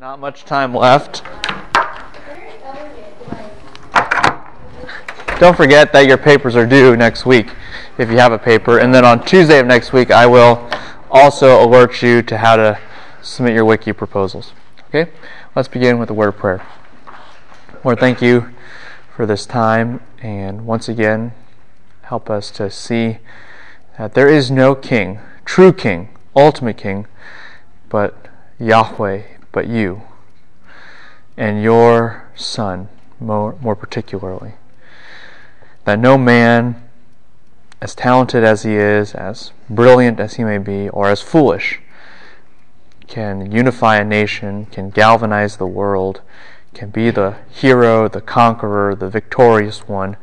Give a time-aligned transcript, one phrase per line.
[0.00, 1.22] Not much time left.
[5.38, 7.52] Don't forget that your papers are due next week
[7.98, 8.78] if you have a paper.
[8.78, 10.70] And then on Tuesday of next week, I will
[11.10, 12.78] also alert you to how to
[13.20, 14.54] submit your wiki proposals.
[14.88, 15.12] Okay?
[15.54, 16.66] Let's begin with a word of prayer.
[17.84, 18.54] Lord, thank you
[19.14, 20.00] for this time.
[20.22, 21.34] And once again,
[22.04, 23.18] help us to see
[23.98, 27.06] that there is no king, true king, ultimate king,
[27.90, 28.28] but
[28.58, 30.02] Yahweh, but you
[31.36, 32.88] and your Son,
[33.18, 34.54] more, more particularly.
[35.84, 36.82] That no man,
[37.80, 41.80] as talented as he is, as brilliant as he may be, or as foolish,
[43.06, 46.20] can unify a nation, can galvanize the world,
[46.74, 50.16] can be the hero, the conqueror, the victorious one.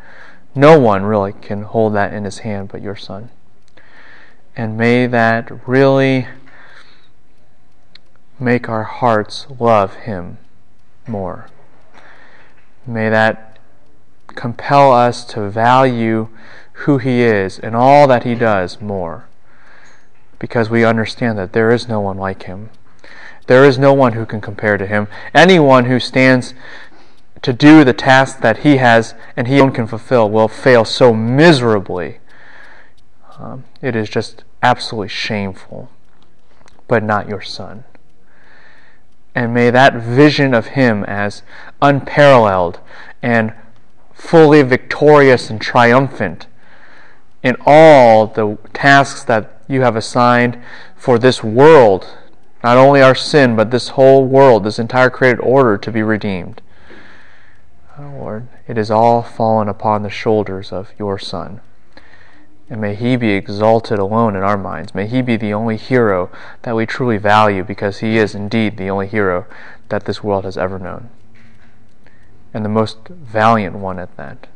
[0.55, 3.29] No one really can hold that in his hand but your Son.
[4.55, 6.27] And may that really
[8.39, 10.37] make our hearts love Him
[11.07, 11.49] more.
[12.85, 13.57] May that
[14.27, 16.29] compel us to value
[16.73, 19.27] who He is and all that He does more.
[20.39, 22.69] Because we understand that there is no one like Him.
[23.47, 25.07] There is no one who can compare to Him.
[25.33, 26.53] Anyone who stands
[27.41, 31.13] to do the task that He has and He alone can fulfill will fail so
[31.13, 32.19] miserably.
[33.39, 35.89] Um, it is just absolutely shameful.
[36.87, 37.83] But not your Son.
[39.37, 41.43] And may that vision of Him as
[41.79, 42.79] unparalleled
[43.21, 43.53] and
[44.11, 46.47] fully victorious and triumphant
[47.43, 50.59] in all the tasks that you have assigned
[50.95, 52.17] for this world,
[52.63, 56.63] not only our sin, but this whole world, this entire created order to be redeemed.
[57.99, 61.61] Oh, Lord, it is all fallen upon the shoulders of your Son.
[62.69, 64.93] And may he be exalted alone in our minds.
[64.93, 66.29] May he be the only hero
[66.63, 69.45] that we truly value because he is indeed the only hero
[69.89, 71.09] that this world has ever known.
[72.53, 74.47] And the most valiant one at that.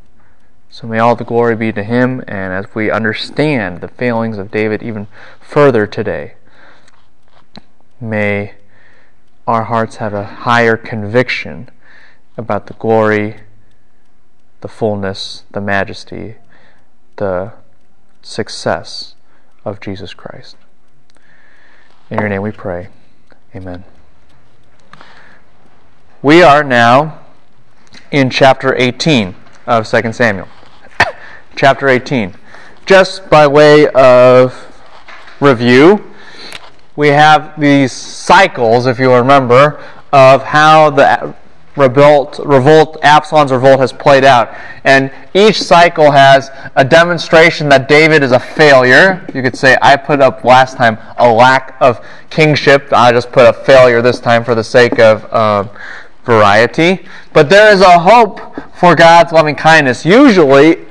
[0.69, 4.51] So may all the glory be to him, and as we understand the failings of
[4.51, 5.07] David even
[5.39, 6.35] further today,
[7.99, 8.53] may
[9.45, 11.69] our hearts have a higher conviction
[12.37, 13.41] about the glory,
[14.61, 16.35] the fullness, the majesty,
[17.17, 17.51] the
[18.21, 19.15] success
[19.65, 20.55] of Jesus Christ.
[22.09, 22.89] In your name we pray.
[23.55, 23.83] Amen.
[26.21, 27.19] We are now
[28.11, 30.47] in chapter 18 of 2 Samuel.
[31.55, 32.35] chapter 18.
[32.85, 34.53] Just by way of
[35.39, 36.11] review,
[36.95, 41.33] we have these cycles, if you remember, of how the
[41.75, 44.55] revolt, revolt, Absalom's revolt has played out.
[44.83, 49.25] And each cycle has a demonstration that David is a failure.
[49.33, 52.89] You could say, I put up last time a lack of kingship.
[52.91, 55.67] I just put a failure this time for the sake of uh,
[56.23, 57.05] variety.
[57.33, 58.39] But there is a hope
[58.75, 60.05] for God's loving kindness.
[60.05, 60.85] Usually,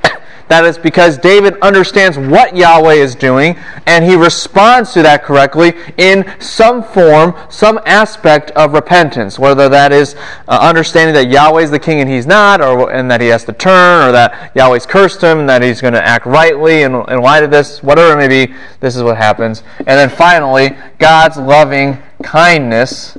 [0.51, 5.73] that is because David understands what Yahweh is doing and he responds to that correctly
[5.97, 10.15] in some form, some aspect of repentance, whether that is
[10.49, 13.45] uh, understanding that Yahweh is the king and he's not, or and that he has
[13.45, 16.95] to turn, or that Yahweh's cursed him and that he's going to act rightly in,
[16.95, 19.63] in light of this, whatever it may be, this is what happens.
[19.77, 23.17] And then finally, God's loving kindness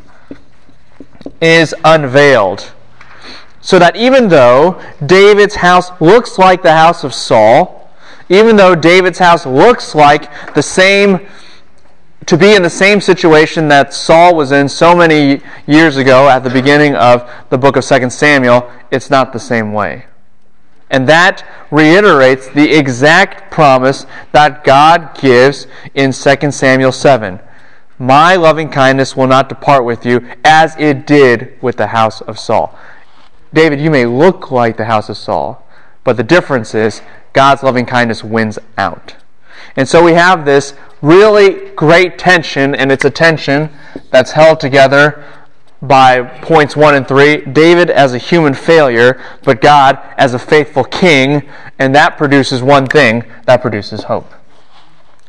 [1.41, 2.73] is unveiled
[3.63, 7.89] so that even though David's house looks like the house of Saul,
[8.29, 11.27] even though David's house looks like the same,
[12.27, 16.41] to be in the same situation that Saul was in so many years ago at
[16.41, 20.07] the beginning of the book of 2 Samuel, it's not the same way.
[20.91, 27.41] And that reiterates the exact promise that God gives in 2 Samuel 7.
[27.99, 32.39] My loving kindness will not depart with you as it did with the house of
[32.39, 32.77] Saul.
[33.53, 35.67] David, you may look like the house of Saul,
[36.05, 37.03] but the difference is
[37.33, 39.17] God's loving kindness wins out.
[39.77, 43.71] And so we have this really great tension, and it's a tension
[44.11, 45.25] that's held together
[45.81, 47.39] by points one and three.
[47.45, 51.49] David as a human failure, but God as a faithful king,
[51.79, 54.33] and that produces one thing that produces hope.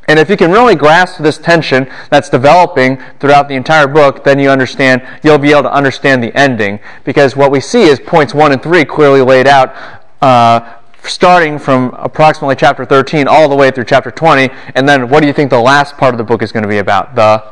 [0.08, 4.38] And if you can really grasp this tension that's developing throughout the entire book, then
[4.38, 6.80] you understand, you'll be able to understand the ending.
[7.06, 9.74] Because what we see is points 1 and 3 clearly laid out,
[10.22, 14.50] uh, starting from approximately chapter 13 all the way through chapter 20.
[14.76, 16.70] And then what do you think the last part of the book is going to
[16.70, 17.16] be about?
[17.16, 17.44] The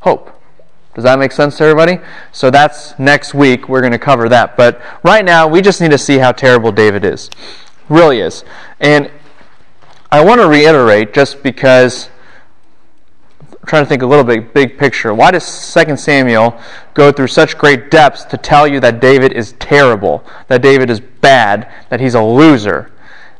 [0.00, 0.32] hope.
[0.94, 1.98] Does that make sense to everybody?
[2.32, 3.68] So that's next week.
[3.68, 4.56] We're going to cover that.
[4.56, 7.28] But right now, we just need to see how terrible David is.
[7.88, 8.44] Really is.
[8.80, 9.10] And
[10.10, 12.08] I want to reiterate just because
[13.42, 15.12] I'm trying to think a little bit big picture.
[15.12, 16.60] Why does 2 Samuel
[16.94, 21.00] go through such great depths to tell you that David is terrible, that David is
[21.00, 22.92] bad, that he's a loser?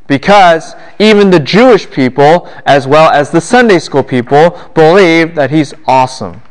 [0.09, 5.73] Because even the Jewish people, as well as the Sunday school people, believe that he's
[5.87, 6.43] awesome.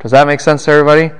[0.00, 1.10] Does that make sense to everybody?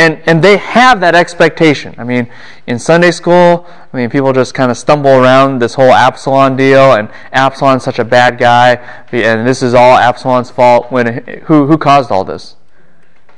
[0.00, 1.94] And, and they have that expectation.
[1.98, 2.30] I mean,
[2.66, 6.94] in Sunday school, I mean, people just kind of stumble around this whole Absalom deal,
[6.94, 8.76] and Absalom's such a bad guy,
[9.12, 10.90] and this is all Absalom's fault.
[10.90, 12.56] When who who caused all this?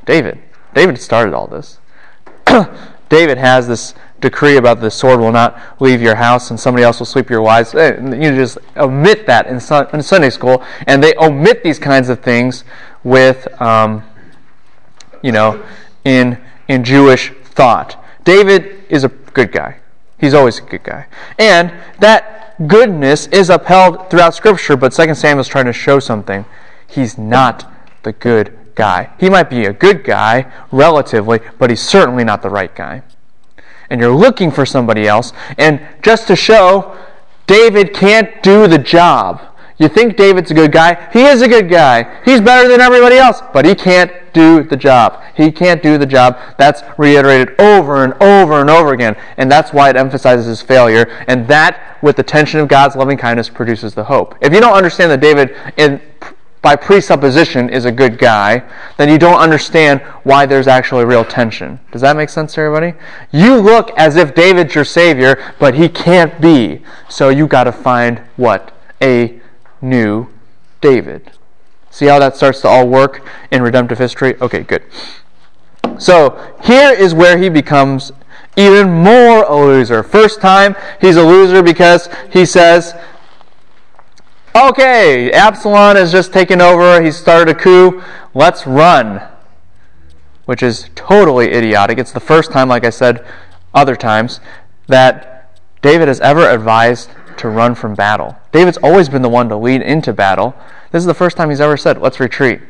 [0.05, 0.39] David.
[0.73, 1.81] David started all this.
[3.09, 7.01] David has this decree about the sword will not leave your house and somebody else
[7.01, 7.75] will sweep your wives.
[7.75, 12.63] You just omit that in, in Sunday school, and they omit these kinds of things
[13.03, 14.05] with, um,
[15.23, 15.61] you know,
[16.05, 16.39] in
[16.73, 18.03] in Jewish thought.
[18.25, 19.79] David is a good guy.
[20.19, 21.07] He's always a good guy,
[21.39, 24.77] and that goodness is upheld throughout Scripture.
[24.77, 26.45] But Second Samuel is trying to show something.
[26.87, 27.71] He's not
[28.05, 29.11] the good guy.
[29.19, 33.03] He might be a good guy relatively, but he's certainly not the right guy
[33.93, 35.35] and you're looking for somebody else.
[35.59, 36.97] And just to show,
[37.47, 39.43] David can't do the job.
[39.77, 41.11] You think David's a good guy?
[41.13, 42.23] He is a good guy.
[42.25, 45.23] He's better than everybody else, but he can't do the job.
[45.37, 46.39] He can't do the job.
[46.59, 49.17] That's reiterated over and over and over again.
[49.37, 51.25] And that's why it emphasizes his failure.
[51.29, 54.35] And that, with the tension of God's loving kindness, produces the hope.
[54.41, 56.01] If you don't understand that David, in
[56.63, 58.63] by presupposition is a good guy,
[58.97, 61.81] then you don't understand why there's actually real tension.
[61.91, 62.97] Does that make sense to everybody?
[63.33, 66.83] You look as if David's your savior, but he can't be.
[67.09, 68.73] So you got to find what?
[69.03, 69.41] A
[69.81, 70.29] new
[70.81, 71.33] David.
[71.93, 74.35] See how that starts to all work in redemptive history?
[74.41, 74.83] Okay, good.
[75.99, 78.13] So here is where he becomes
[78.57, 80.03] even more a loser.
[80.03, 82.95] First time, he's a loser because he says,
[84.57, 87.03] Okay, Absalom has just taken over.
[87.03, 88.03] He's started a coup.
[88.33, 89.23] Let's run.
[90.47, 91.99] Which is totally idiotic.
[91.99, 93.25] It's the first time, like I said
[93.75, 94.41] other times,
[94.87, 98.37] that David has ever advised to run from battle.
[98.51, 100.55] David's always been the one to lead into battle.
[100.93, 102.61] This is the first time he's ever said, let's retreat.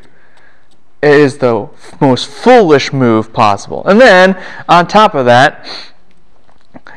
[1.03, 1.69] It is the
[2.01, 3.85] most foolish move possible.
[3.87, 5.69] And then, on top of that,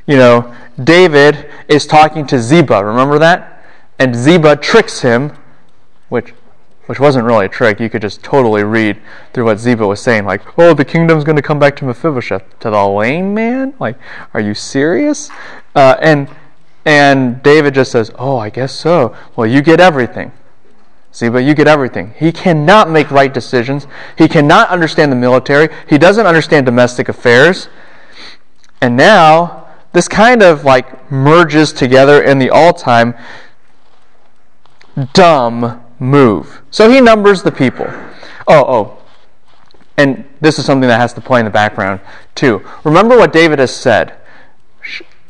[0.06, 2.86] you know, David is talking to Ziba.
[2.86, 3.56] Remember that?
[4.00, 5.32] and Ziba tricks him,
[6.10, 6.34] which
[6.88, 7.80] which wasn't really a trick.
[7.80, 9.02] You could just totally read
[9.34, 12.60] through what Ziba was saying, like, "Oh, the kingdom's going to come back to Mephibosheth,
[12.60, 13.98] to the lame man." Like,
[14.34, 15.32] are you serious?
[15.74, 16.30] Uh, and
[16.86, 19.16] and David just says, "Oh, I guess so.
[19.36, 20.32] Well, you get everything."
[21.16, 22.14] Ziba, you get everything.
[22.18, 23.88] He cannot make right decisions.
[24.18, 25.70] He cannot understand the military.
[25.88, 27.70] He doesn't understand domestic affairs.
[28.82, 33.16] And now, this kind of like merges together in the all time
[35.14, 36.62] dumb move.
[36.70, 37.88] So he numbers the people.
[38.46, 38.98] Oh, oh.
[39.98, 42.02] And this is something that has to play in the background,
[42.36, 42.62] too.
[42.84, 44.18] Remember what David has said.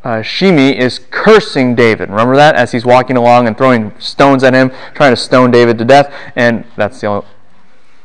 [0.06, 2.10] Uh, Shimei is cursing David.
[2.10, 2.54] Remember that?
[2.54, 6.14] As he's walking along and throwing stones at him, trying to stone David to death.
[6.36, 7.26] And that's the only,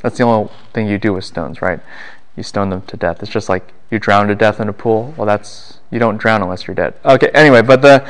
[0.02, 1.80] that's the only thing you do with stones, right?
[2.36, 3.22] You stone them to death.
[3.22, 5.14] It's just like you drown to death in a pool.
[5.16, 6.96] Well, that's, you don't drown unless you're dead.
[7.06, 8.04] Okay, anyway, but the,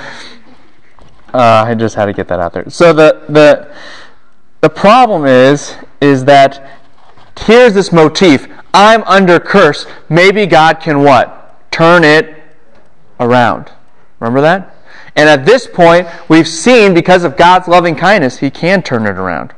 [1.33, 2.69] uh, I just had to get that out there.
[2.69, 3.75] So the the
[4.61, 6.79] the problem is is that
[7.37, 8.47] here's this motif.
[8.73, 9.85] I'm under curse.
[10.07, 11.69] Maybe God can what?
[11.71, 12.41] Turn it
[13.19, 13.71] around.
[14.21, 14.73] Remember that?
[15.17, 19.17] And at this point, we've seen because of God's loving kindness, He can turn it
[19.17, 19.53] around.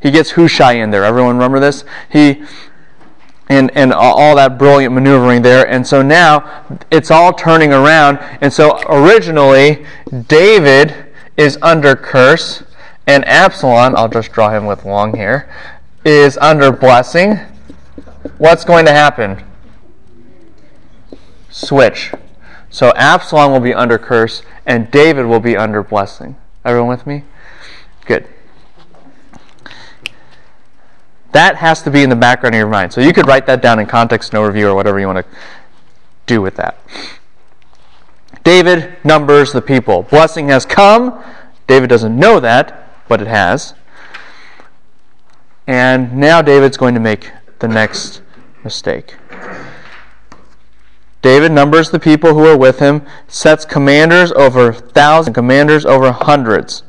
[0.00, 1.04] He gets Hushai in there.
[1.04, 1.84] Everyone remember this?
[2.10, 2.44] He
[3.48, 5.66] and, and all that brilliant maneuvering there.
[5.68, 8.18] And so now it's all turning around.
[8.40, 9.84] And so originally,
[10.28, 10.94] David
[11.36, 12.62] is under curse,
[13.06, 15.52] and Absalom, I'll just draw him with long hair,
[16.04, 17.38] is under blessing.
[18.38, 19.42] What's going to happen?
[21.50, 22.12] Switch.
[22.72, 26.36] So Absalom will be under curse, and David will be under blessing.
[26.64, 27.24] Everyone with me?
[28.06, 28.26] Good.
[31.32, 32.92] That has to be in the background of your mind.
[32.94, 35.36] So you could write that down in context and overview or whatever you want to
[36.24, 36.78] do with that.
[38.42, 40.04] David numbers the people.
[40.04, 41.22] Blessing has come.
[41.66, 43.74] David doesn't know that, but it has.
[45.66, 48.22] And now David's going to make the next
[48.64, 49.16] mistake.
[51.22, 56.82] David numbers the people who are with him, sets commanders over thousands, commanders over hundreds.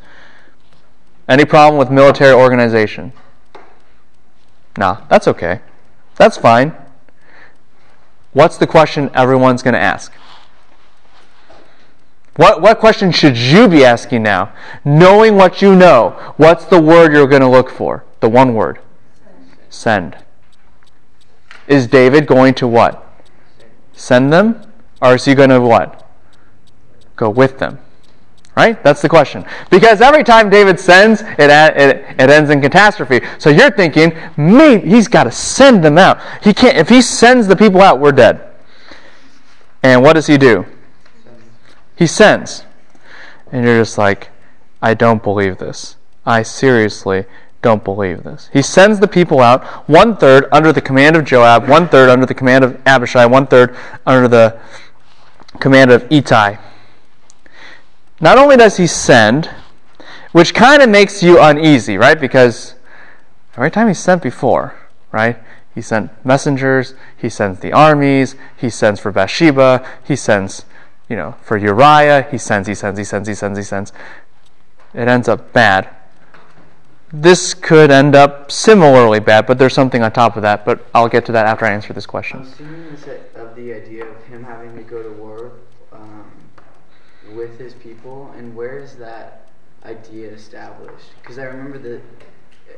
[1.30, 3.14] Any problem with military organization?
[4.76, 5.62] Nah, that's okay.
[6.16, 6.76] That's fine.
[8.34, 10.12] What's the question everyone's going to ask?
[12.36, 14.52] What, what question should you be asking now?
[14.84, 18.04] Knowing what you know, what's the word you're going to look for?
[18.22, 18.80] The one word
[19.70, 20.18] Send.
[21.68, 23.13] Is David going to what?
[23.94, 24.62] Send them?
[25.02, 26.08] Or is he going to what?
[27.16, 27.80] Go with them.
[28.56, 28.82] Right?
[28.84, 29.46] That's the question.
[29.72, 33.22] Because every time David sends, it, it, it ends in catastrophe.
[33.40, 36.20] So you're thinking, maybe he's got to send them out.
[36.44, 36.78] He can't.
[36.78, 38.48] If he sends the people out, we're dead.
[39.82, 40.66] And what does he do?
[41.96, 42.64] He sends.
[43.52, 44.30] And you're just like,
[44.82, 45.98] I don't believe this.
[46.26, 47.26] I seriously
[47.64, 48.50] don't believe this.
[48.54, 52.28] He sends the people out, one third under the command of Joab, one third under
[52.28, 54.60] the command of Abishai, one third under the
[55.60, 56.58] command of Ittai.
[58.20, 59.50] Not only does he send,
[60.34, 62.20] which kind of makes you uneasy, right?
[62.20, 62.76] Because
[63.56, 64.76] every time he sent before,
[65.12, 65.38] right?
[65.74, 70.66] He sent messengers, he sends the armies, he sends for Bathsheba, he sends,
[71.10, 73.94] you know, for Uriah, he sends, he sends, he sends, he sends, he sends.
[74.94, 75.90] It ends up bad.
[77.16, 80.66] This could end up similarly bad, but there's something on top of that.
[80.66, 82.40] But I'll get to that after I answer this question.
[82.40, 82.84] I'm assuming
[83.36, 85.52] of the idea of him having to go to war
[85.92, 86.32] um,
[87.36, 89.48] with his people, and where is that
[89.86, 91.12] idea established?
[91.22, 92.02] Because I remember that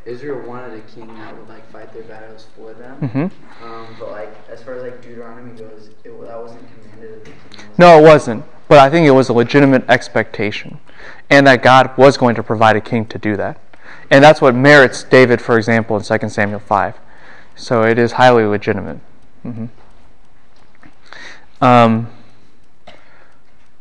[0.06, 3.00] Israel wanted a king that would like fight their battles for them.
[3.00, 3.64] Mm-hmm.
[3.64, 7.32] Um, but like as far as like Deuteronomy goes, it, that wasn't commanded of the
[7.32, 7.66] king.
[7.78, 8.44] No, it wasn't.
[8.68, 10.80] But I think it was a legitimate expectation,
[11.30, 13.60] and that God was going to provide a king to do that,
[14.10, 16.96] and that's what merits David, for example, in 2 Samuel five.
[17.56, 19.00] So it is highly legitimate.
[19.46, 19.66] Mm-hmm.
[21.64, 22.10] Um,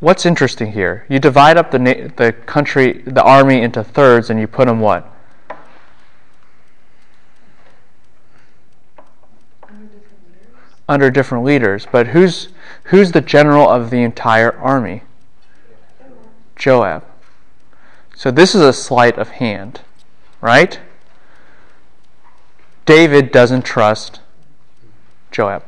[0.01, 1.05] what's interesting here?
[1.09, 4.81] You divide up the na- the country, the army into thirds, and you put them
[4.81, 5.11] what?
[10.89, 11.87] Under different leaders.
[11.91, 12.49] But who's
[12.85, 15.03] who's the general of the entire army?
[16.57, 17.05] Joab.
[18.15, 19.81] So this is a sleight of hand,
[20.45, 20.79] right?
[22.85, 24.21] David doesn't trust
[25.31, 25.65] Joab.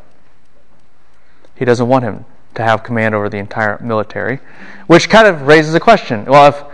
[1.55, 4.39] He doesn't want him to have command over the entire military,
[4.87, 6.27] which kind of raises a question.
[6.27, 6.65] Well, if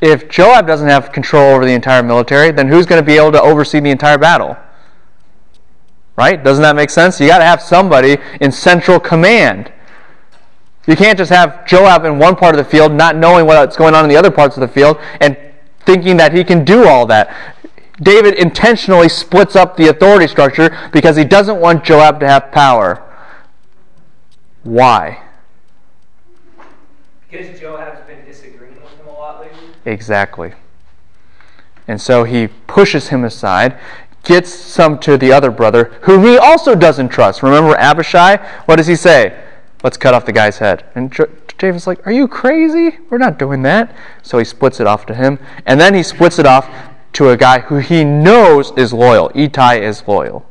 [0.00, 3.30] if Joab doesn't have control over the entire military, then who's going to be able
[3.30, 4.56] to oversee the entire battle?
[6.16, 6.42] Right?
[6.42, 7.20] Doesn't that make sense?
[7.20, 9.70] You got to have somebody in central command.
[10.88, 13.94] You can't just have Joab in one part of the field, not knowing what's going
[13.94, 15.36] on in the other parts of the field, and
[15.84, 17.34] thinking that he can do all that.
[18.00, 23.02] David intentionally splits up the authority structure because he doesn't want Joab to have power.
[24.62, 25.22] Why?
[27.30, 29.58] Because Joab's been disagreeing with him a lot lately?
[29.84, 30.54] Exactly.
[31.88, 33.78] And so he pushes him aside,
[34.22, 37.42] gets some to the other brother, whom he also doesn't trust.
[37.42, 38.36] Remember Abishai?
[38.66, 39.38] What does he say?
[39.82, 40.84] Let's cut off the guy's head.
[40.94, 41.12] And
[41.62, 42.98] David's like, Are you crazy?
[43.08, 43.94] We're not doing that.
[44.20, 45.38] So he splits it off to him.
[45.64, 46.68] And then he splits it off
[47.12, 49.30] to a guy who he knows is loyal.
[49.32, 50.44] Ittai is loyal.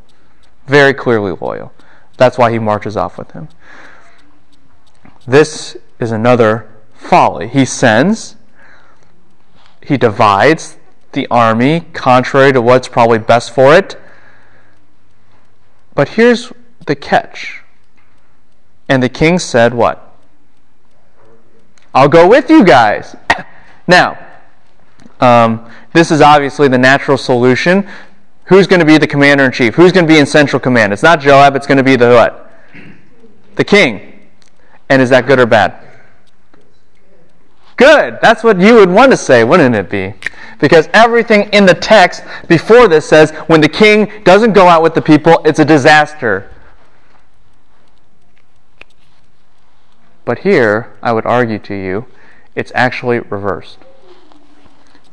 [0.67, 1.73] Very clearly loyal.
[2.15, 3.49] That's why he marches off with him.
[5.27, 7.49] This is another folly.
[7.49, 8.37] He sends,
[9.83, 10.77] he divides
[11.11, 13.99] the army contrary to what's probably best for it.
[15.93, 16.53] But here's
[16.85, 17.63] the catch.
[18.87, 20.07] And the king said, What?
[21.93, 23.15] I'll go with you guys.
[23.88, 24.17] now,
[25.19, 27.88] um, this is obviously the natural solution.
[28.45, 29.75] Who's going to be the commander in chief?
[29.75, 30.93] Who's going to be in central command?
[30.93, 32.51] It's not Joab, it's going to be the what?
[33.55, 34.29] The king.
[34.89, 35.88] And is that good or bad?
[37.77, 38.19] Good.
[38.21, 40.13] That's what you would want to say, wouldn't it be?
[40.60, 44.93] Because everything in the text before this says when the king doesn't go out with
[44.93, 46.51] the people, it's a disaster.
[50.31, 52.05] But here, I would argue to you,
[52.55, 53.79] it's actually reversed.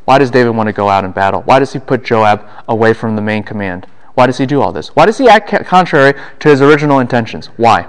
[0.04, 1.42] Why does David want to go out in battle?
[1.42, 3.88] Why does he put Joab away from the main command?
[4.14, 4.94] Why does he do all this?
[4.94, 7.46] Why does he act contrary to his original intentions?
[7.56, 7.88] Why?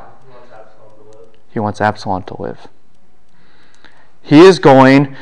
[1.51, 2.67] He wants Absalom to live.
[4.23, 5.15] He is going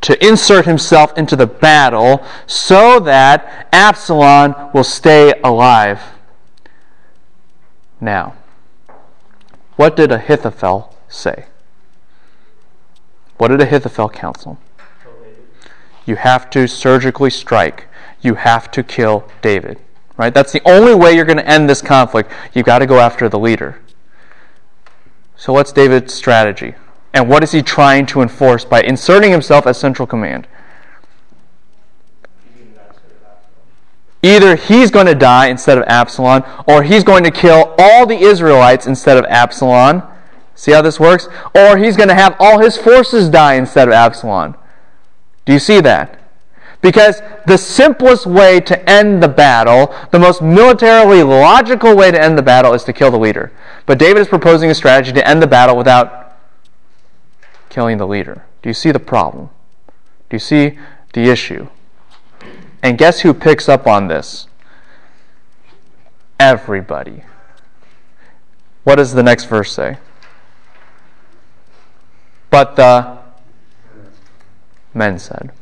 [0.00, 6.00] to insert himself into the battle so that Absalom will stay alive.
[8.00, 8.32] Now,
[9.76, 11.44] what did Ahithophel say?
[13.40, 14.58] What did Ahithophel counsel?
[16.04, 17.88] You have to surgically strike.
[18.20, 19.78] You have to kill David.
[20.18, 20.34] Right?
[20.34, 22.30] That's the only way you're going to end this conflict.
[22.52, 23.80] You've got to go after the leader.
[25.36, 26.74] So, what's David's strategy?
[27.14, 30.46] And what is he trying to enforce by inserting himself as central command?
[34.22, 38.18] Either he's going to die instead of Absalom, or he's going to kill all the
[38.18, 40.02] Israelites instead of Absalom.
[40.60, 41.26] See how this works?
[41.54, 44.56] Or he's going to have all his forces die instead of Absalom.
[45.46, 46.20] Do you see that?
[46.82, 52.36] Because the simplest way to end the battle, the most militarily logical way to end
[52.36, 53.50] the battle, is to kill the leader.
[53.86, 56.36] But David is proposing a strategy to end the battle without
[57.70, 58.44] killing the leader.
[58.60, 59.48] Do you see the problem?
[60.28, 60.78] Do you see
[61.14, 61.68] the issue?
[62.82, 64.46] And guess who picks up on this?
[66.38, 67.22] Everybody.
[68.84, 69.96] What does the next verse say?
[72.50, 73.18] But the
[74.92, 75.52] men said.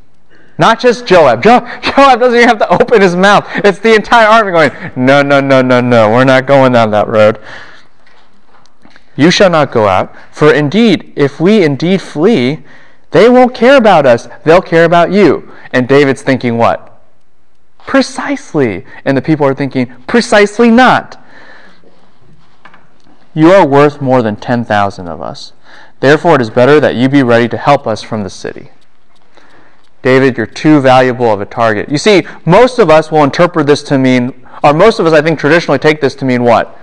[0.59, 1.43] Not just Joab.
[1.43, 3.47] Jo- Joab doesn't even have to open his mouth.
[3.65, 6.11] It's the entire army going, No, no, no, no, no.
[6.11, 7.39] We're not going down that road.
[9.17, 10.15] You shall not go out.
[10.33, 12.65] For indeed, if we indeed flee,
[13.11, 14.29] they won't care about us.
[14.45, 15.53] They'll care about you.
[15.73, 17.01] And David's thinking what?
[17.87, 18.85] Precisely.
[19.05, 21.23] And the people are thinking, Precisely not.
[23.35, 25.53] You are worth more than 10,000 of us.
[26.01, 28.71] Therefore, it is better that you be ready to help us from the city.
[30.03, 31.91] David, you're too valuable of a target.
[31.91, 35.23] You see, most of us will interpret this to mean, or most of us, I
[35.23, 36.79] think, traditionally take this to mean what?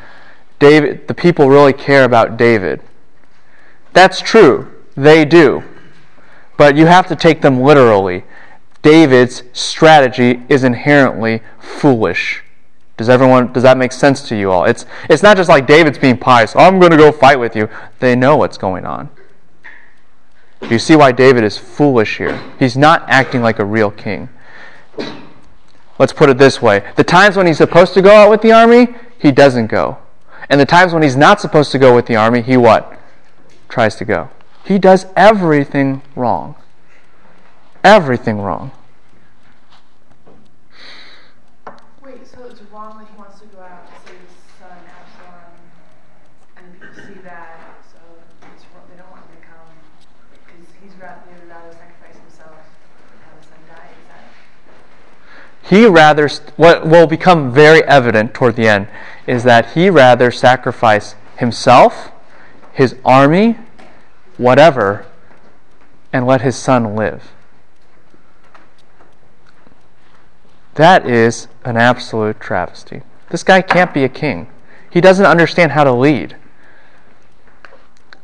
[0.60, 2.81] David, the people really care about David.
[3.93, 4.72] That's true.
[4.95, 5.63] They do.
[6.57, 8.24] But you have to take them literally.
[8.81, 12.43] David's strategy is inherently foolish.
[12.97, 14.65] Does everyone does that make sense to you all?
[14.65, 16.55] It's it's not just like David's being pious.
[16.55, 17.69] Oh, I'm going to go fight with you.
[17.99, 19.09] They know what's going on.
[20.61, 22.41] Do you see why David is foolish here?
[22.57, 24.29] He's not acting like a real king.
[25.99, 26.89] Let's put it this way.
[26.95, 29.97] The times when he's supposed to go out with the army, he doesn't go.
[30.49, 32.99] And the times when he's not supposed to go with the army, he what?
[33.69, 34.29] Tries to go.
[34.65, 36.55] He does everything wrong.
[37.83, 38.71] Everything wrong.
[42.03, 45.53] Wait, so it's wrong that he wants to go out to save his son Absalom,
[46.57, 47.99] and people see that, so
[48.53, 49.69] it's wrong, they don't want him to come,
[50.33, 54.25] because he's rather, they would rather sacrifice himself and have his son die, is that?
[55.67, 58.88] He rather, what will become very evident toward the end
[59.25, 62.12] is that he rather sacrifice himself,
[62.72, 63.57] his army,
[64.38, 65.08] whatever,
[66.13, 67.32] and let his son live.
[70.75, 73.01] That is an absolute travesty.
[73.30, 74.47] This guy can't be a king.
[74.91, 76.36] He doesn't understand how to lead.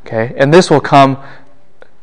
[0.05, 0.35] Okay?
[0.37, 1.17] And this will come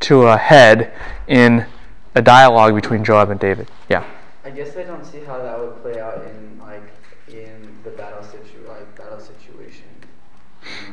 [0.01, 0.91] to a head
[1.27, 1.65] in
[2.13, 3.69] a dialogue between Joab and David.
[3.87, 4.03] Yeah.
[4.49, 6.81] I guess I don't see how that would play out in like
[7.27, 9.85] in the battle situ like battle situation.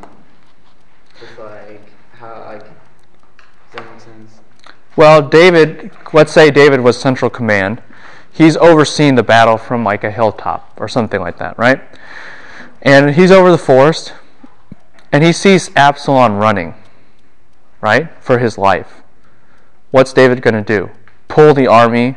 [0.03, 0.11] Um,
[1.39, 1.81] like
[2.13, 2.67] how like
[3.99, 4.41] sense?
[4.95, 7.83] Well, David, let's say David was central command.
[8.31, 11.81] He's overseeing the battle from like a hilltop or something like that, right?
[12.83, 14.13] And he's over the forest
[15.11, 16.75] and he sees Absalom running,
[17.81, 18.11] right?
[18.23, 19.03] For his life.
[19.93, 20.91] What's David going to do?
[21.29, 22.17] Pull the army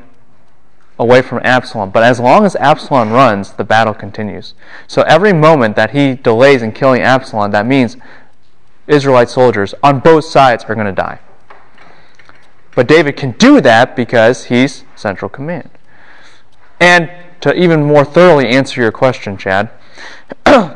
[1.00, 1.90] away from Absalom.
[1.90, 4.54] But as long as Absalom runs, the battle continues.
[4.86, 7.98] So every moment that he delays in killing Absalom, that means
[8.86, 11.20] Israelite soldiers on both sides are going to die.
[12.76, 15.70] But David can do that because he's central command.
[16.80, 17.10] And
[17.42, 19.70] to even more thoroughly answer your question, Chad,
[20.46, 20.76] I'll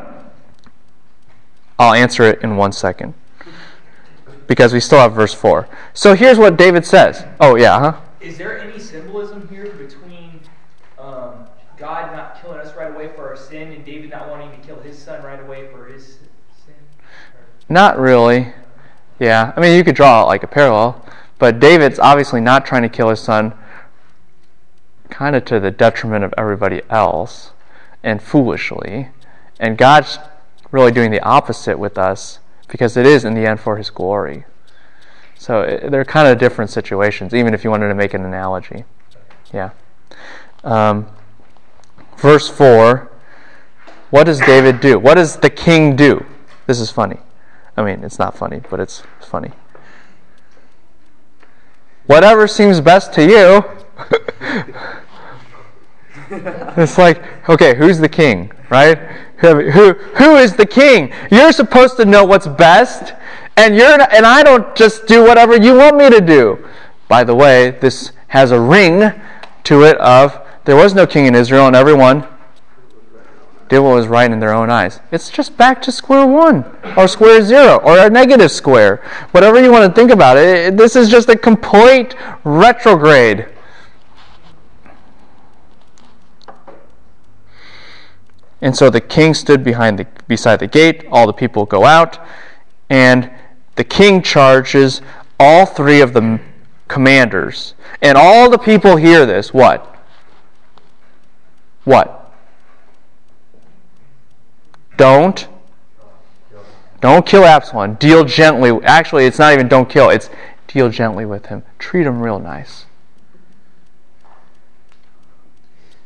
[1.80, 3.14] answer it in one second.
[4.48, 5.68] Because we still have verse 4.
[5.94, 7.26] So here's what David says.
[7.40, 8.02] Oh, yeah, huh?
[8.20, 10.03] Is there any symbolism here between
[11.04, 14.66] um, God not killing us right away for our sin and David not wanting to
[14.66, 16.06] kill his son right away for his
[16.66, 16.76] sin?
[17.68, 18.54] Not really.
[19.20, 21.04] Yeah, I mean, you could draw like a parallel.
[21.40, 23.54] But David's obviously not trying to kill his son,
[25.10, 27.52] kind of to the detriment of everybody else
[28.02, 29.10] and foolishly.
[29.60, 30.20] And God's
[30.72, 34.46] really doing the opposite with us because it is in the end for his glory.
[35.38, 38.86] So it, they're kind of different situations, even if you wanted to make an analogy.
[39.54, 39.72] Yeah.
[40.64, 41.08] Um,
[42.18, 43.12] verse 4
[44.10, 45.00] What does David do?
[45.00, 46.26] What does the king do?
[46.68, 47.18] This is funny.
[47.76, 49.52] I mean, it's not funny, but it's funny.
[52.06, 53.64] Whatever seems best to you.
[56.78, 58.98] it's like, okay, who's the king, right?
[59.38, 61.12] Who, who, who is the king?
[61.32, 63.14] You're supposed to know what's best,
[63.58, 66.66] and you're and I don't just do whatever you want me to do.
[67.08, 69.12] By the way, this has a ring
[69.66, 72.28] to it of there was no king in Israel, and everyone
[73.70, 75.00] did what was right in their own eyes.
[75.12, 78.98] It's just back to square one, or square zero, or a negative square.
[79.32, 83.48] Whatever you want to think about it, this is just a complete retrograde.
[88.62, 91.06] And so the king stood behind the, beside the gate.
[91.12, 92.18] All the people go out,
[92.90, 93.30] and
[93.76, 95.02] the king charges
[95.40, 96.40] all three of the
[96.88, 97.74] commanders.
[98.02, 99.54] And all the people hear this.
[99.54, 99.93] What?
[101.84, 102.32] What?
[104.98, 105.48] Don't.
[107.02, 107.96] Don't kill Absalom.
[107.96, 108.72] Deal gently.
[108.86, 110.30] Actually, it's not even don't kill, it's
[110.68, 111.64] deal gently with him.
[111.78, 112.86] Treat him real nice.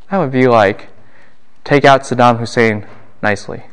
[0.09, 0.87] That would be like
[1.63, 2.85] take out Saddam Hussein
[3.21, 3.63] nicely.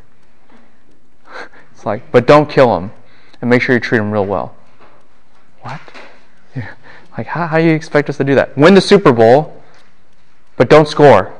[1.71, 2.91] It's like, but don't kill him
[3.41, 4.55] and make sure you treat him real well.
[5.61, 5.81] What?
[7.17, 8.57] Like, how, how do you expect us to do that?
[8.57, 9.63] Win the Super Bowl,
[10.57, 11.33] but don't score.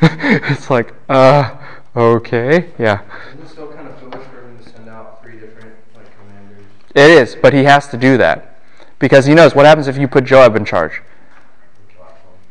[0.02, 1.56] it's like, uh,
[1.96, 3.02] okay, yeah.
[3.30, 6.64] Isn't it still kind of foolish for him to send out three different like commanders?
[6.94, 8.60] It is, but he has to do that.
[8.98, 11.02] Because he knows what happens if you put Joab in charge?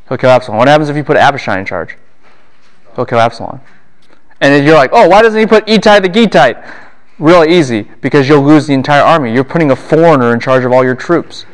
[0.10, 0.58] He'll kill Absalom.
[0.58, 1.98] What happens if you put Abishai in charge?
[2.96, 3.62] He'll kill Absalom.
[4.42, 6.58] And then you're like, oh, why doesn't he put Ittai the Gittite?
[7.20, 9.34] Really easy, because you'll lose the entire army.
[9.34, 11.46] You're putting a foreigner in charge of all your troops.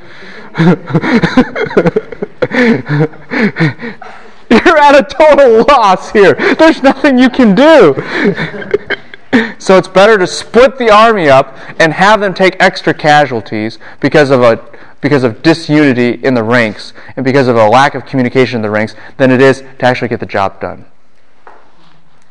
[4.65, 6.35] You're at a total loss here.
[6.59, 7.95] There's nothing you can do.
[9.57, 14.29] so it's better to split the army up and have them take extra casualties because
[14.29, 14.63] of a
[15.01, 18.69] because of disunity in the ranks and because of a lack of communication in the
[18.69, 20.85] ranks than it is to actually get the job done.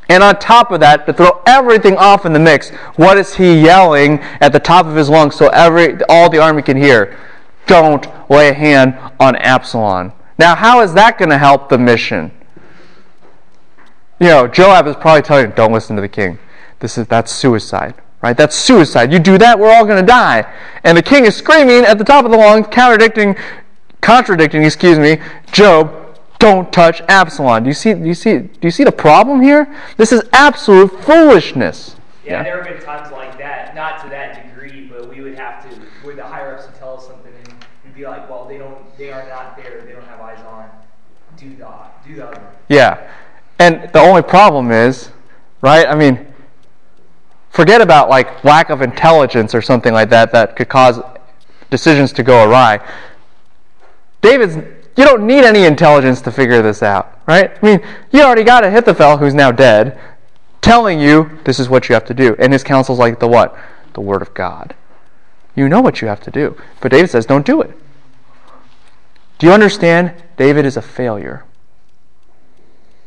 [0.08, 3.60] And on top of that, to throw everything off in the mix, what is he
[3.60, 7.18] yelling at the top of his lungs so every all the army can hear?
[7.66, 10.12] Don't lay a hand on Absalom.
[10.38, 12.30] Now, how is that going to help the mission?
[14.18, 16.38] You know, Joab is probably telling him, "Don't listen to the king.
[16.78, 18.36] This is that's suicide, right?
[18.36, 19.12] That's suicide.
[19.12, 20.46] You do that, we're all going to die."
[20.84, 23.36] And the king is screaming at the top of the lungs, contradicting,
[24.00, 25.18] contradicting, excuse me,
[25.50, 25.98] Joab.
[26.38, 27.62] Don't touch Absalom.
[27.62, 27.94] Do you see?
[27.94, 28.38] Do you see?
[28.38, 29.72] Do you see the problem here?
[29.96, 31.94] This is absolute foolishness.
[32.24, 32.42] Yeah, yeah.
[32.42, 35.76] there have been times like that, not to that degree, but we would have to,
[36.04, 38.76] where the higher ups would tell us something, and we'd be like, "Well, they don't,
[38.98, 39.82] they are not there.
[39.86, 40.68] They don't have eyes on.
[41.36, 41.68] Do the,
[42.04, 42.42] do the other."
[42.72, 43.06] Yeah,
[43.58, 45.10] and the only problem is,
[45.60, 45.86] right?
[45.86, 46.26] I mean,
[47.50, 50.98] forget about like lack of intelligence or something like that that could cause
[51.68, 52.80] decisions to go awry.
[54.22, 54.56] David's
[54.96, 57.50] you don't need any intelligence to figure this out, right?
[57.62, 57.80] I mean,
[58.10, 59.98] you already got Ahithophel, who's now dead,
[60.62, 62.34] telling you this is what you have to do.
[62.38, 63.54] And his counsel's like the what?
[63.92, 64.74] The Word of God.
[65.54, 66.56] You know what you have to do.
[66.80, 67.70] But David says, don't do it.
[69.38, 70.14] Do you understand?
[70.38, 71.44] David is a failure.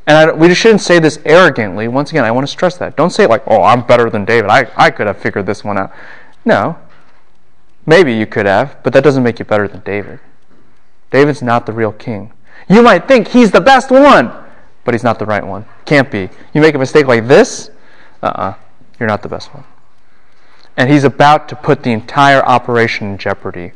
[0.07, 1.87] And I, we shouldn't say this arrogantly.
[1.87, 2.95] Once again, I want to stress that.
[2.95, 4.49] Don't say it like, oh, I'm better than David.
[4.49, 5.91] I, I could have figured this one out.
[6.43, 6.77] No.
[7.85, 10.19] Maybe you could have, but that doesn't make you better than David.
[11.11, 12.31] David's not the real king.
[12.67, 14.31] You might think he's the best one,
[14.83, 15.65] but he's not the right one.
[15.85, 16.29] Can't be.
[16.53, 17.69] You make a mistake like this,
[18.21, 18.53] uh uh-uh, uh,
[18.99, 19.63] you are not the best one.
[20.77, 23.71] And he's about to put the entire operation in jeopardy.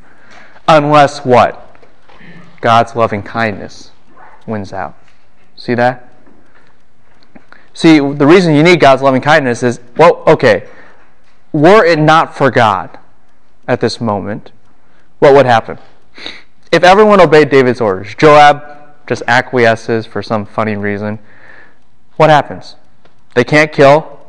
[0.68, 1.78] Unless what?
[2.62, 3.92] God's loving kindness
[4.46, 4.96] wins out.
[5.56, 6.09] See that?
[7.74, 10.68] See, the reason you need God's loving kindness is, well, okay,
[11.52, 12.98] were it not for God
[13.68, 14.52] at this moment,
[15.20, 15.78] what would happen?
[16.72, 21.20] if everyone obeyed David's orders, Joab just acquiesces for some funny reason,
[22.18, 22.76] what happens?
[23.34, 24.20] They can't kill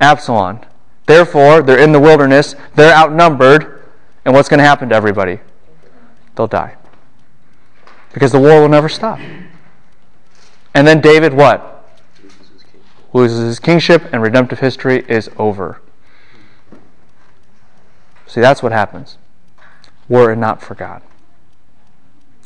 [0.00, 0.60] Absalom.
[1.06, 3.82] Therefore, they're in the wilderness, they're outnumbered,
[4.24, 5.40] and what's going to happen to everybody?
[6.36, 6.76] They'll die.
[8.12, 9.18] Because the war will never stop.
[10.74, 11.77] And then David, what?
[13.12, 15.80] Loses his kingship, and redemptive history is over.
[18.26, 19.16] See, that's what happens.
[20.08, 21.02] Were it not for God.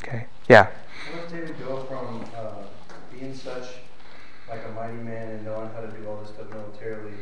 [0.01, 0.27] Okay.
[0.47, 0.67] Yeah.
[1.11, 2.63] How does David go from uh,
[3.11, 3.63] being such
[4.49, 7.13] like a mighty man and knowing how to do all this stuff militarily,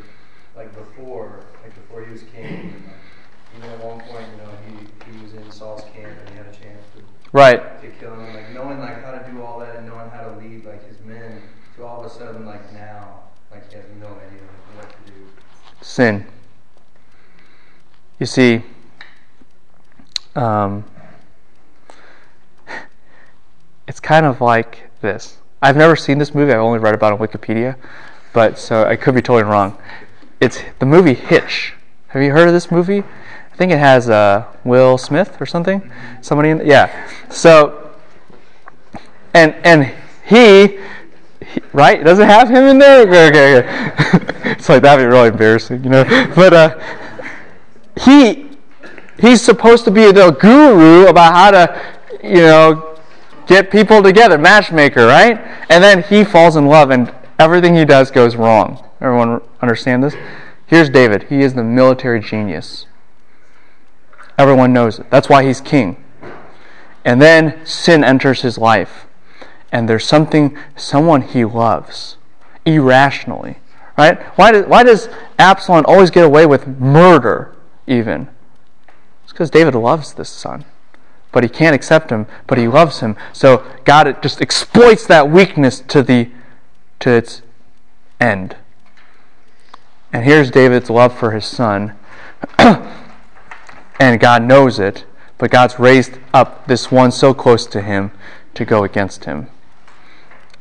[0.56, 2.46] like before, like before he was king?
[2.46, 2.94] And, like,
[3.58, 6.46] even at one point, you know, he, he was in Saul's camp and he had
[6.46, 8.34] a chance to right to kill him.
[8.34, 11.00] Like knowing like how to do all that and knowing how to lead like his
[11.06, 11.42] men,
[11.76, 14.42] to all of a sudden like now, like he has no idea
[14.76, 15.18] what to do.
[15.82, 16.26] Sin.
[18.20, 18.64] You see.
[20.36, 20.86] Um,
[23.88, 25.38] it's kind of like this.
[25.62, 26.54] I've never seen this movie.
[26.54, 27.76] I've only read about it on Wikipedia,
[28.34, 29.78] but so I could be totally wrong.
[30.40, 31.74] It's the movie Hitch.
[32.08, 33.00] Have you heard of this movie?
[33.00, 35.92] I think it has uh, Will Smith or something.
[36.22, 37.10] Somebody in yeah.
[37.30, 37.92] So
[39.34, 39.94] and and
[40.26, 40.80] he,
[41.74, 43.08] right doesn't have him in there?
[43.08, 44.52] Okay, okay, okay.
[44.52, 46.04] it's like that'd be really embarrassing, you know.
[46.36, 46.80] But uh,
[48.00, 48.50] he
[49.20, 51.82] he's supposed to be the guru about how to
[52.24, 52.98] you know
[53.48, 55.38] get people together, matchmaker, right?
[55.70, 58.84] And then he falls in love and everything he does goes wrong.
[59.02, 60.16] Everyone understand this?
[60.66, 61.24] Here's David.
[61.24, 62.86] He is the military genius.
[64.38, 65.10] Everyone knows it.
[65.10, 66.02] That's why he's king.
[67.04, 69.06] And then sin enters his life.
[69.72, 72.18] And there's something, someone he loves
[72.66, 73.58] irrationally.
[73.98, 74.22] Right?
[74.38, 77.56] Why does, why does Absalom always get away with murder,
[77.88, 78.28] even?
[79.24, 80.66] It's because David loves this son.
[81.32, 83.16] But he can't accept him, but he loves him.
[83.32, 86.30] So God just exploits that weakness to, the,
[87.00, 87.42] to its
[88.20, 88.58] end.
[90.12, 91.96] And here's David's love for his son.
[92.58, 95.06] and God knows it,
[95.38, 98.12] but God's raised up this one so close to him
[98.56, 99.48] to go against him.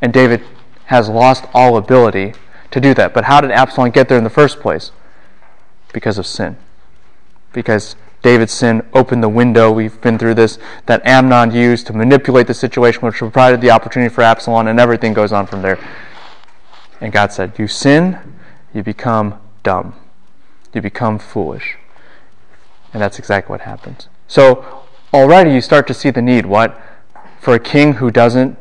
[0.01, 0.43] And David
[0.87, 2.35] has lost all ability
[2.71, 3.15] to do that.
[3.15, 4.93] But how did Absalom get there in the first place?
[5.93, 6.57] Because of sin.
[7.53, 12.47] Because David's sin opened the window, we've been through this, that Amnon used to manipulate
[12.47, 15.79] the situation, which provided the opportunity for Absalom, and everything goes on from there.
[17.01, 18.19] And God said, You sin,
[18.75, 19.95] you become dumb.
[20.75, 21.77] You become foolish.
[22.93, 24.09] And that's exactly what happens.
[24.29, 24.85] So
[25.15, 26.81] already you start to see the need, what?
[27.41, 28.59] For a king who doesn't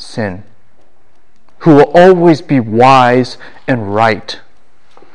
[0.00, 0.42] sin
[1.60, 3.36] who will always be wise
[3.66, 4.40] and right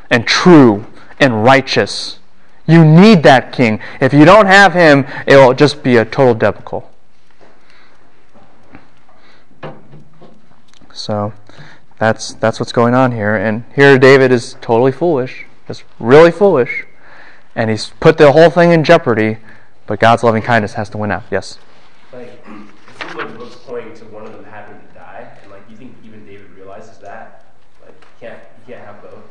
[0.09, 0.85] and true
[1.19, 2.19] and righteous.
[2.67, 3.79] You need that king.
[3.99, 6.91] If you don't have him, it will just be a total debacle.
[10.93, 11.33] So
[11.99, 13.35] that's that's what's going on here.
[13.35, 16.85] And here David is totally foolish, just really foolish,
[17.55, 19.37] and he's put the whole thing in jeopardy.
[19.87, 21.23] But God's loving kindness has to win out.
[21.29, 21.59] Yes.
[22.11, 26.49] The pointing to one of them having to die, and like you think even David
[26.51, 27.45] realizes that.
[27.81, 29.23] Like you can't you can't have both.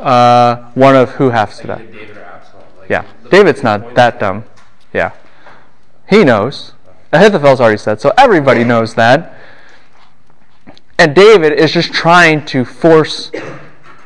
[0.00, 1.74] Uh, one of who has to die.
[1.74, 2.64] either David or Absalom.
[2.78, 4.44] Like, Yeah, David's not that dumb.
[4.94, 5.12] Yeah,
[6.08, 6.72] he knows.
[7.12, 8.12] Ahithophel's already said so.
[8.16, 9.36] Everybody knows that.
[10.98, 13.30] And David is just trying to force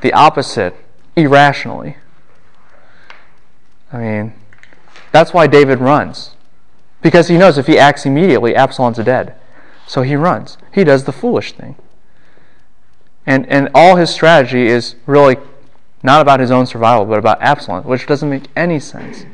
[0.00, 0.76] the opposite
[1.16, 1.96] irrationally.
[3.92, 4.33] I mean,
[5.12, 6.30] that's why David runs.
[7.02, 9.35] Because he knows if he acts immediately, Absalom's dead.
[9.87, 10.57] So he runs.
[10.72, 11.76] He does the foolish thing.
[13.26, 15.37] And, and all his strategy is really
[16.05, 19.25] not about his own survival, but about Absalom, which doesn't make any sense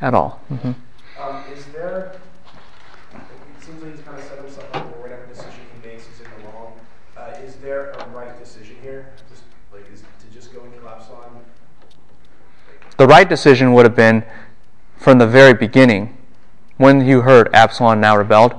[0.00, 0.40] at all.
[0.48, 0.72] hmm
[1.20, 2.18] Um, is there,
[3.14, 6.20] it seems like he's kind of set himself up for whatever decision he makes, he's
[6.20, 6.72] in the wrong.
[7.16, 9.12] Uh, is there a right decision here?
[9.30, 11.44] Just, like, is to just go and kill Absalom?
[12.96, 14.24] The right decision would have been
[14.96, 16.16] from the very beginning,
[16.78, 18.54] when you heard Absalom now rebelled,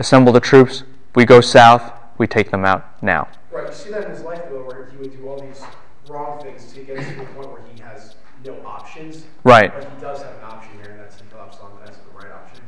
[0.00, 0.82] assemble the troops,
[1.14, 3.28] we go south, we take them out now.
[3.52, 5.62] Right, you see that in his life, though, where he would do all these
[6.08, 8.14] wrong things to get to the point where he has
[8.44, 9.24] no options.
[9.44, 9.72] Right.
[9.72, 12.32] But he does have an option here, and that's to kill Absalom, that's the right
[12.32, 12.62] option.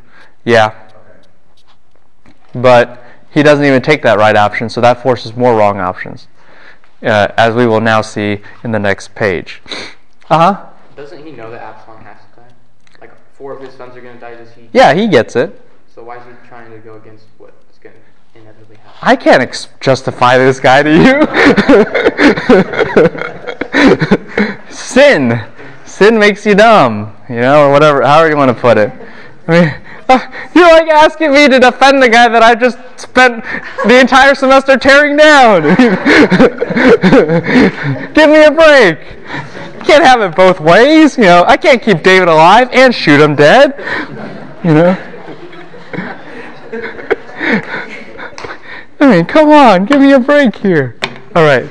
[0.45, 0.75] Yeah,
[2.25, 2.33] Okay.
[2.55, 6.29] but he doesn't even take that right option, so that forces more wrong options,
[7.03, 9.61] uh, as we will now see in the next page.
[10.31, 10.67] Uh huh.
[10.97, 12.49] Doesn't he know that Absalom has to die?
[13.01, 14.35] Like four of his sons are gonna die.
[14.37, 14.71] Does he?
[14.73, 15.61] Yeah, he gets it.
[15.95, 17.95] So why is he trying to go against what is gonna
[18.35, 18.86] inevitably happen?
[19.03, 21.27] I can't ex- justify this guy to you.
[24.71, 25.41] Sin.
[25.85, 28.91] Sin makes you dumb, you know, or whatever, however you want to put it.
[29.49, 29.75] I mean,
[30.09, 30.19] uh,
[30.55, 33.45] you're like asking me to defend the guy that I just spent
[33.87, 35.63] the entire semester tearing down.
[38.15, 38.99] Give me a break.
[39.85, 41.45] Can't have it both ways, you know.
[41.47, 43.75] I can't keep David alive and shoot him dead,
[44.65, 44.97] you know.
[48.99, 50.99] I mean, come on, give me a break here.
[51.35, 51.69] All right.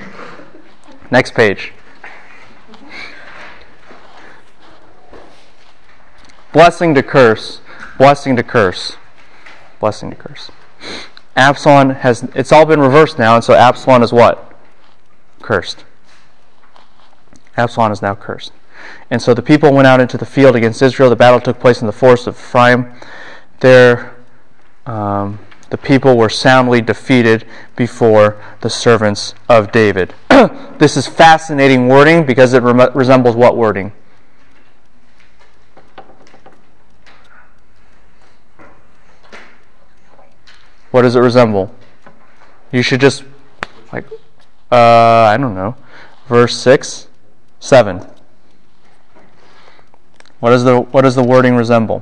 [1.11, 1.73] Next page.
[6.53, 7.61] Blessing to curse.
[7.97, 8.97] Blessing to curse.
[9.79, 10.51] Blessing to curse.
[11.35, 14.53] Absalom has, it's all been reversed now, and so Absalom is what?
[15.41, 15.83] Cursed.
[17.57, 18.51] Absalom is now cursed.
[19.09, 21.09] And so the people went out into the field against Israel.
[21.09, 22.93] The battle took place in the forest of Ephraim.
[23.59, 24.15] There,
[24.85, 25.39] um,
[25.75, 30.13] the people were soundly defeated before the servants of David.
[30.77, 33.91] this is fascinating wording because it rem- resembles what wording?
[40.91, 41.75] What does it resemble?
[42.71, 43.25] You should just,
[43.91, 44.05] like,
[44.71, 45.75] uh, I don't know,
[46.29, 47.09] verse 6,
[47.59, 48.07] 7.
[50.39, 52.01] What, is the, what does the wording resemble?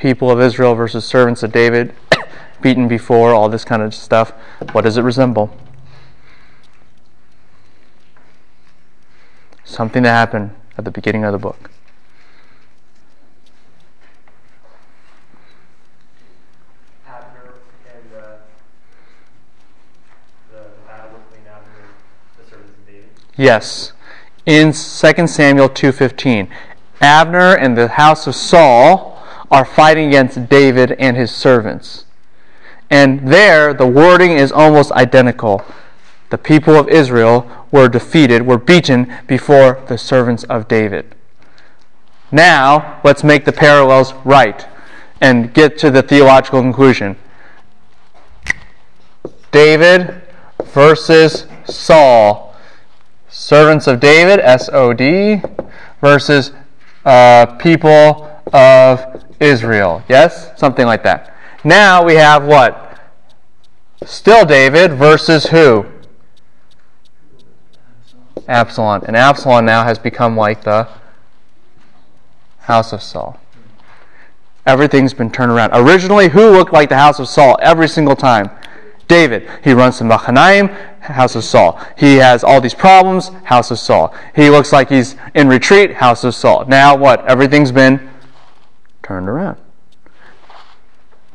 [0.00, 1.94] People of Israel versus servants of David,
[2.62, 4.32] beaten before, all this kind of stuff.
[4.72, 5.54] What does it resemble?
[9.62, 11.70] Something that happened at the beginning of the book.
[17.06, 17.14] And
[18.16, 18.38] uh,
[20.50, 23.10] the, the battle between Abner and the servants of David.
[23.36, 23.92] Yes.
[24.46, 26.48] In 2 Samuel 2:15,
[27.02, 29.19] Abner and the house of Saul
[29.50, 32.04] are fighting against David and his servants.
[32.88, 35.64] And there, the wording is almost identical.
[36.30, 41.14] The people of Israel were defeated, were beaten before the servants of David.
[42.32, 44.66] Now, let's make the parallels right
[45.20, 47.16] and get to the theological conclusion.
[49.50, 50.22] David
[50.64, 52.54] versus Saul.
[53.28, 55.40] Servants of David, S O D,
[56.00, 56.52] versus
[57.04, 60.04] uh, people of Israel.
[60.08, 60.58] Yes?
[60.58, 61.34] Something like that.
[61.64, 62.98] Now we have what?
[64.04, 65.86] Still David versus who?
[68.48, 69.02] Absalom.
[69.06, 70.88] And Absalom now has become like the
[72.60, 73.38] house of Saul.
[74.66, 75.70] Everything's been turned around.
[75.72, 78.50] Originally, who looked like the house of Saul every single time?
[79.08, 79.48] David.
[79.64, 80.68] He runs to Mahanaim,
[81.00, 81.80] house of Saul.
[81.96, 84.14] He has all these problems, house of Saul.
[84.34, 86.64] He looks like he's in retreat, house of Saul.
[86.66, 87.26] Now what?
[87.26, 88.09] Everything's been
[89.10, 89.56] turned around.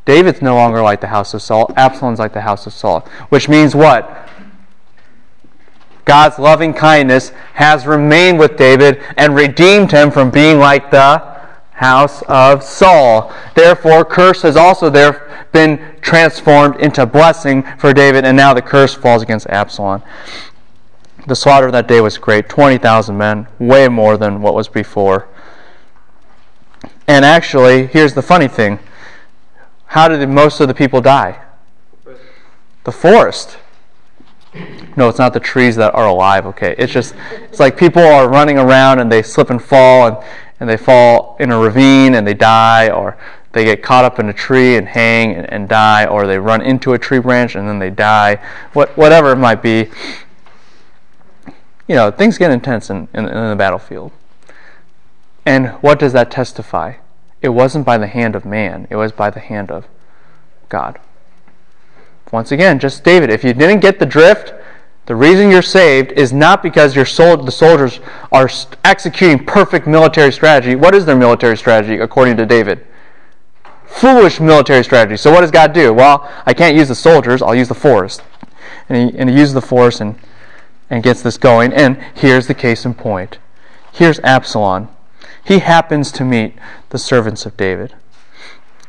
[0.06, 1.74] David's no longer like the house of Saul.
[1.76, 3.02] Absalom's like the house of Saul.
[3.28, 4.30] Which means what?
[6.06, 11.18] God's loving kindness has remained with David and redeemed him from being like the
[11.72, 13.34] house of Saul.
[13.56, 18.94] Therefore, curse has also there been transformed into blessing for David, and now the curse
[18.94, 20.02] falls against Absalom.
[21.28, 25.28] The slaughter that day was great 20,000 men, way more than what was before.
[27.08, 28.80] And actually, here's the funny thing
[29.88, 31.42] how did most of the people die?
[32.84, 33.58] The forest.
[34.98, 36.76] No, it's not the trees that are alive, okay?
[36.78, 40.18] It's just, it's like people are running around and they slip and fall and,
[40.60, 43.18] and they fall in a ravine and they die, or
[43.52, 46.62] they get caught up in a tree and hang and, and die, or they run
[46.62, 48.36] into a tree branch and then they die.
[48.74, 49.90] What, whatever it might be.
[51.88, 54.12] You know, things get intense in, in, in the battlefield.
[55.46, 56.96] And what does that testify?
[57.42, 59.88] It wasn't by the hand of man, it was by the hand of
[60.70, 61.00] God.
[62.32, 64.54] Once again, just David, if you didn't get the drift,
[65.06, 68.00] the reason you're saved is not because your sol- the soldiers
[68.32, 68.50] are
[68.84, 70.76] executing perfect military strategy.
[70.76, 72.86] What is their military strategy according to David?
[73.86, 75.16] Foolish military strategy.
[75.16, 75.94] So what does God do?
[75.94, 78.24] Well, I can't use the soldiers, I'll use the forest.
[78.90, 80.16] And he, and he uses the force and,
[80.90, 81.72] and gets this going.
[81.72, 83.38] And here's the case in point.
[83.94, 84.90] Here's Absalom.
[85.46, 86.56] He happens to meet
[86.90, 87.94] the servants of David.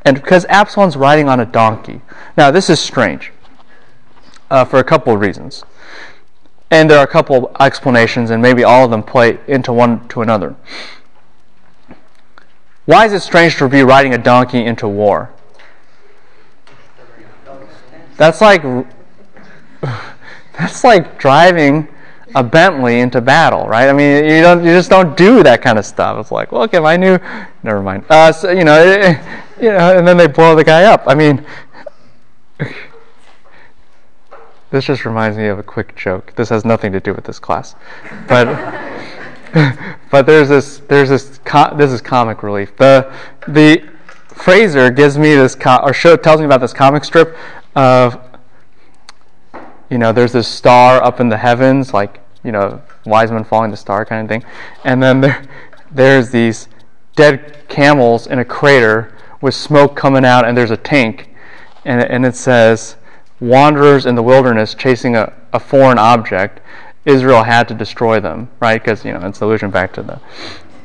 [0.02, 2.00] And because Absalom's riding on a donkey.
[2.36, 3.30] Now, this is strange
[4.50, 5.64] uh, for a couple of reasons.
[6.70, 10.08] And there are a couple of explanations, and maybe all of them play into one
[10.08, 10.56] to another.
[12.86, 15.30] Why is it strange to be riding a donkey into war?
[18.16, 18.62] That's like
[20.58, 21.88] that's like driving
[22.36, 23.88] a Bentley into battle, right?
[23.88, 26.20] I mean, you don't you just don't do that kind of stuff.
[26.20, 27.18] It's like, well, okay, I knew.
[27.62, 28.04] Never mind.
[28.10, 28.78] Uh, so, you know,
[29.60, 31.02] you know, and then they blow the guy up.
[31.06, 31.44] I mean.
[34.68, 36.34] This just reminds me of a quick joke.
[36.34, 37.76] This has nothing to do with this class,
[38.26, 38.46] but
[40.10, 41.38] but there's this there's this
[41.76, 42.76] this is comic relief.
[42.76, 43.10] The
[43.46, 43.88] the
[44.26, 47.36] Fraser gives me this co- or show tells me about this comic strip
[47.76, 48.20] of
[49.88, 53.70] you know there's this star up in the heavens like you know wise men following
[53.70, 54.48] the star kind of thing,
[54.84, 55.42] and then there
[55.90, 56.68] there's these
[57.16, 61.28] dead camels in a crater with smoke coming out, and there's a tank,
[61.84, 62.96] and and it says
[63.40, 66.60] wanderers in the wilderness chasing a, a foreign object,
[67.04, 68.80] Israel had to destroy them, right?
[68.80, 70.20] Because you know it's allusion back to the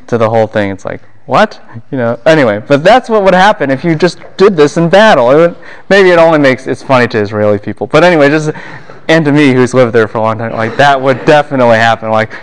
[0.08, 0.71] to the whole thing.
[0.71, 2.19] It's like what, you know.
[2.26, 5.32] Anyway, but that's what would happen if you just did this in battle.
[5.32, 5.58] It would,
[5.89, 8.52] maybe it only makes it's funny to Israeli people, but anyway, just
[9.12, 12.10] and to me who's lived there for a long time, like that would definitely happen.
[12.10, 12.34] Like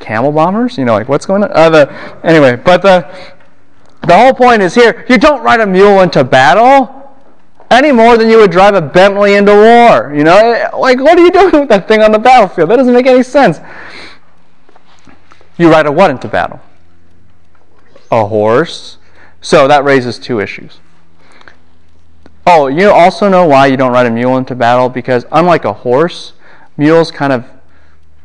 [0.00, 1.50] camel bombers, you know, like what's going on?
[1.52, 3.06] Uh, the, anyway, but the
[4.06, 7.02] the whole point is here: you don't ride a mule into battle
[7.70, 10.14] any more than you would drive a Bentley into war.
[10.14, 12.70] You know, like what are you doing with that thing on the battlefield?
[12.70, 13.60] That doesn't make any sense.
[15.58, 16.60] You ride a what into battle?
[18.10, 18.96] A horse.
[19.42, 20.80] So that raises two issues.
[22.46, 24.88] Oh, you also know why you don't ride a mule into battle?
[24.88, 26.34] Because unlike a horse,
[26.76, 27.44] mules kind of,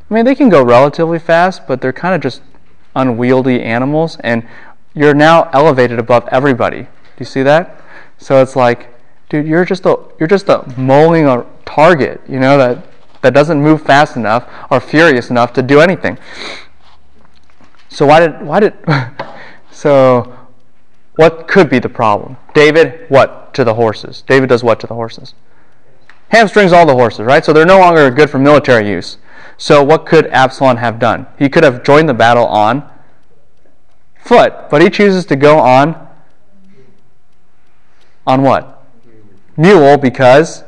[0.09, 2.41] I mean, they can go relatively fast, but they're kind of just
[2.95, 4.45] unwieldy animals, and
[4.93, 6.81] you're now elevated above everybody.
[6.81, 6.89] Do
[7.19, 7.81] you see that?
[8.17, 8.93] So it's like
[9.29, 12.85] dude, you're just a you're just a mowing a target, you know, that
[13.21, 16.17] that doesn't move fast enough or furious enough to do anything.
[17.89, 18.73] So why did why did
[19.71, 20.35] so
[21.19, 22.37] what could be the problem?
[22.53, 24.23] David, what to the horses?
[24.25, 25.33] David does what to the horses?
[26.29, 27.43] Hamstrings all the horses, right?
[27.43, 29.17] So they're no longer good for military use.
[29.57, 31.27] So what could Absalom have done?
[31.37, 32.89] He could have joined the battle on
[34.23, 36.07] foot, but he chooses to go on
[38.25, 38.81] on what?
[39.57, 40.63] Mule because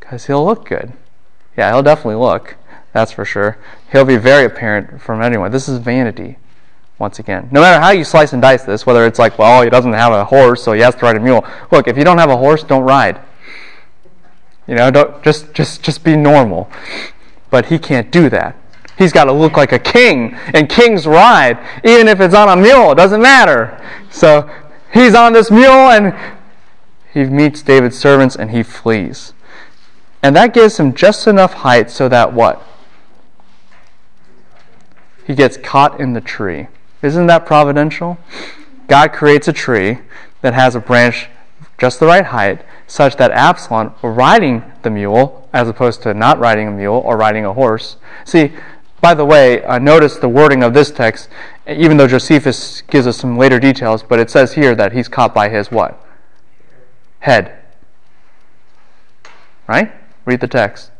[0.00, 0.94] because he'll look good.
[1.56, 2.56] Yeah, he'll definitely look.
[2.92, 3.56] That's for sure.
[3.92, 5.52] He'll be very apparent from anyone.
[5.52, 6.38] This is vanity.
[7.00, 9.70] Once again, no matter how you slice and dice this, whether it's like, well, he
[9.70, 11.42] doesn't have a horse, so he has to ride a mule.
[11.72, 13.18] Look, if you don't have a horse, don't ride.
[14.66, 16.70] You know, don't just just just be normal.
[17.48, 18.54] But he can't do that.
[18.98, 22.60] He's got to look like a king, and kings ride, even if it's on a
[22.60, 22.92] mule.
[22.92, 23.82] It doesn't matter.
[24.10, 24.50] So
[24.92, 26.14] he's on this mule, and
[27.14, 29.32] he meets David's servants, and he flees.
[30.22, 32.62] And that gives him just enough height so that what?
[35.24, 36.68] He gets caught in the tree.
[37.02, 38.18] Isn't that providential?
[38.88, 39.98] God creates a tree
[40.42, 41.28] that has a branch
[41.78, 46.68] just the right height, such that Absalom, riding the mule, as opposed to not riding
[46.68, 47.96] a mule or riding a horse.
[48.24, 48.52] See,
[49.00, 51.30] by the way, uh, notice the wording of this text,
[51.66, 55.34] even though Josephus gives us some later details, but it says here that he's caught
[55.34, 56.04] by his what?
[57.20, 57.56] Head.
[59.66, 59.92] Right?
[60.26, 60.90] Read the text.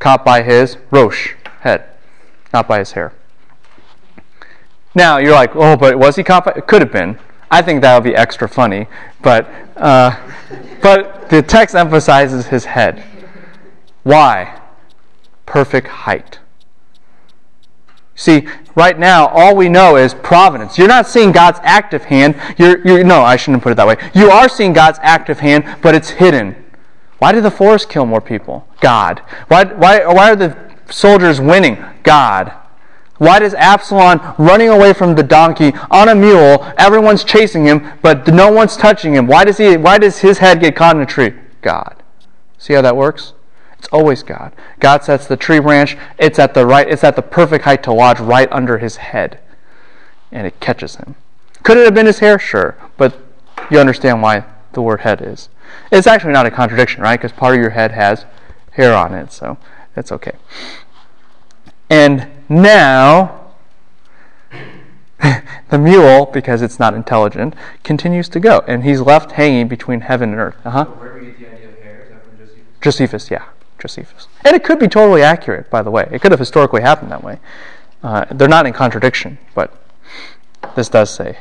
[0.00, 1.84] Caught by his rosh, head,
[2.52, 3.12] not by his hair.
[4.96, 6.54] Now, you're like, oh, but was he by?
[6.56, 7.18] It could have been.
[7.50, 8.86] I think that would be extra funny,
[9.20, 10.16] but, uh,
[10.80, 13.04] but the text emphasizes his head.
[14.04, 14.58] Why?
[15.44, 16.38] Perfect height.
[18.14, 20.78] See, right now, all we know is providence.
[20.78, 22.34] You're not seeing God's active hand.
[22.56, 23.98] You're, you're, no, I shouldn't put it that way.
[24.14, 26.56] You are seeing God's active hand, but it's hidden.
[27.18, 28.66] Why did the forest kill more people?
[28.80, 29.18] God.
[29.48, 30.56] Why, why, why are the
[30.88, 31.84] soldiers winning?
[32.02, 32.54] God.
[33.18, 36.66] Why does Absalom running away from the donkey on a mule?
[36.76, 39.26] Everyone's chasing him, but no one's touching him.
[39.26, 39.76] Why does he?
[39.76, 41.32] Why does his head get caught in a tree?
[41.62, 42.02] God.
[42.58, 43.32] See how that works?
[43.78, 44.52] It's always God.
[44.80, 45.96] God sets the tree branch.
[46.18, 46.88] It's at the right.
[46.88, 49.40] It's at the perfect height to lodge right under his head,
[50.30, 51.14] and it catches him.
[51.62, 52.38] Could it have been his hair?
[52.38, 53.18] Sure, but
[53.70, 55.48] you understand why the word head is.
[55.90, 57.18] It's actually not a contradiction, right?
[57.18, 58.24] Because part of your head has
[58.72, 59.58] hair on it, so
[59.94, 60.32] that's okay.
[61.88, 63.52] And now,
[65.70, 70.30] the mule, because it's not intelligent, continues to go, and he's left hanging between heaven
[70.30, 70.56] and earth.
[70.64, 70.84] Uh-huh.
[70.84, 72.02] So where do we get the idea of hair?
[72.02, 72.64] Is that from Josephus?
[72.80, 73.44] Josephus, yeah,
[73.78, 74.28] Josephus.
[74.44, 76.08] And it could be totally accurate, by the way.
[76.12, 77.38] It could have historically happened that way.
[78.02, 79.74] Uh, they're not in contradiction, but
[80.74, 81.38] this does say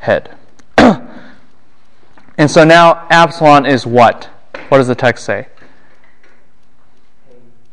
[0.00, 0.34] head.
[0.78, 4.28] and so now Absalom is what?
[4.68, 5.48] What does the text say?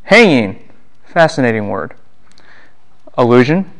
[0.03, 0.64] Hanging.
[1.15, 1.93] Fascinating word.
[3.17, 3.71] Illusion.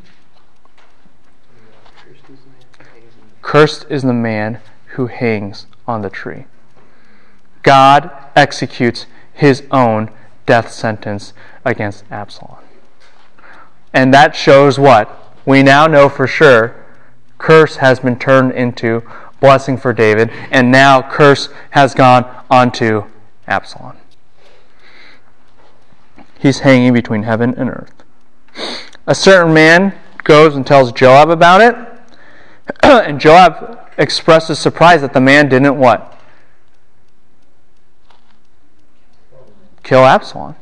[3.41, 4.61] Cursed is the man
[4.93, 6.45] who hangs on the tree.
[7.61, 10.11] God executes his own
[10.45, 11.33] death sentence
[11.65, 12.55] against Absalom.
[13.91, 15.36] And that shows what?
[15.45, 16.86] We now know for sure
[17.38, 19.03] curse has been turned into
[19.41, 23.03] blessing for David, and now curse has gone onto
[23.45, 23.97] Absalom.
[26.46, 28.04] He's hanging between heaven and earth.
[29.08, 31.76] A certain man goes and tells Joab about it,
[32.84, 36.22] and Joab expresses surprise that the man didn't what?
[39.82, 40.54] Kill Absalom.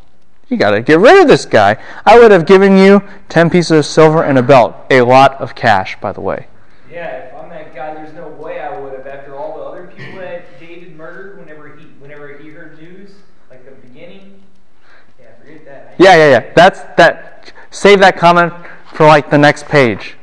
[0.48, 1.76] You got to get rid of this guy.
[2.06, 4.78] I would have given you 10 pieces of silver and a belt.
[4.90, 6.48] A lot of cash, by the way.
[6.90, 9.06] Yeah, if I'm that guy, there's no way I would have.
[9.06, 13.12] After all the other people that David murdered, whenever he, whenever he heard news,
[13.50, 14.44] like the beginning,
[15.20, 15.83] yeah, forget that.
[15.83, 16.54] I- Yeah, yeah, yeah.
[16.56, 17.52] That's that.
[17.72, 18.54] Save that comment
[18.94, 20.16] for like the next page.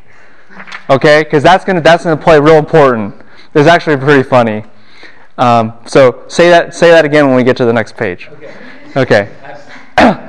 [0.89, 3.15] Okay, because that's gonna that's gonna play real important.
[3.55, 4.65] It's actually pretty funny.
[5.39, 8.29] Um, so say that say that again when we get to the next page.
[8.33, 8.55] Okay.
[8.97, 9.29] Okay.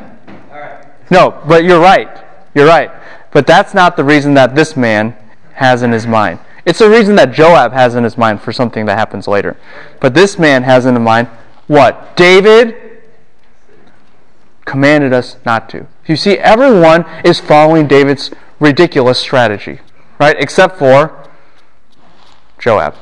[0.52, 0.86] Right.
[1.10, 2.10] No, but you're right.
[2.54, 2.92] You're right.
[3.32, 5.16] But that's not the reason that this man
[5.54, 6.40] has in his mind.
[6.66, 9.58] It's the reason that Joab has in his mind for something that happens later.
[10.00, 11.28] But this man has in mind
[11.68, 12.18] what?
[12.18, 12.91] David
[14.72, 15.86] commanded us not to.
[16.08, 19.82] You see, everyone is following David's ridiculous strategy,
[20.18, 20.38] right?
[20.40, 21.28] Except for
[22.58, 22.96] Joab.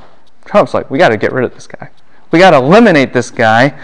[0.52, 1.92] Joab's like, we got to get rid of this guy.
[2.32, 3.80] We got to eliminate this guy.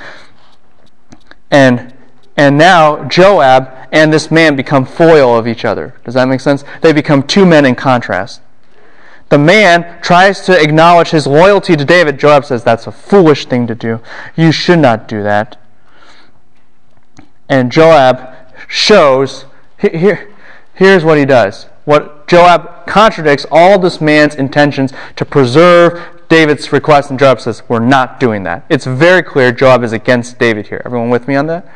[1.52, 1.94] And
[2.36, 5.94] and now Joab and this man become foil of each other.
[6.04, 6.64] Does that make sense?
[6.82, 8.42] They become two men in contrast.
[9.30, 12.20] The man tries to acknowledge his loyalty to David.
[12.20, 14.02] Joab says that's a foolish thing to do.
[14.36, 15.58] You should not do that.
[17.50, 18.34] And Joab
[18.68, 19.46] shows
[19.78, 20.34] here
[20.74, 21.66] here's what he does.
[21.86, 27.80] What Joab contradicts all this man's intentions to preserve David's request, and Joab says, We're
[27.80, 28.66] not doing that.
[28.70, 30.82] It's very clear Joab is against David here.
[30.86, 31.68] Everyone with me on that?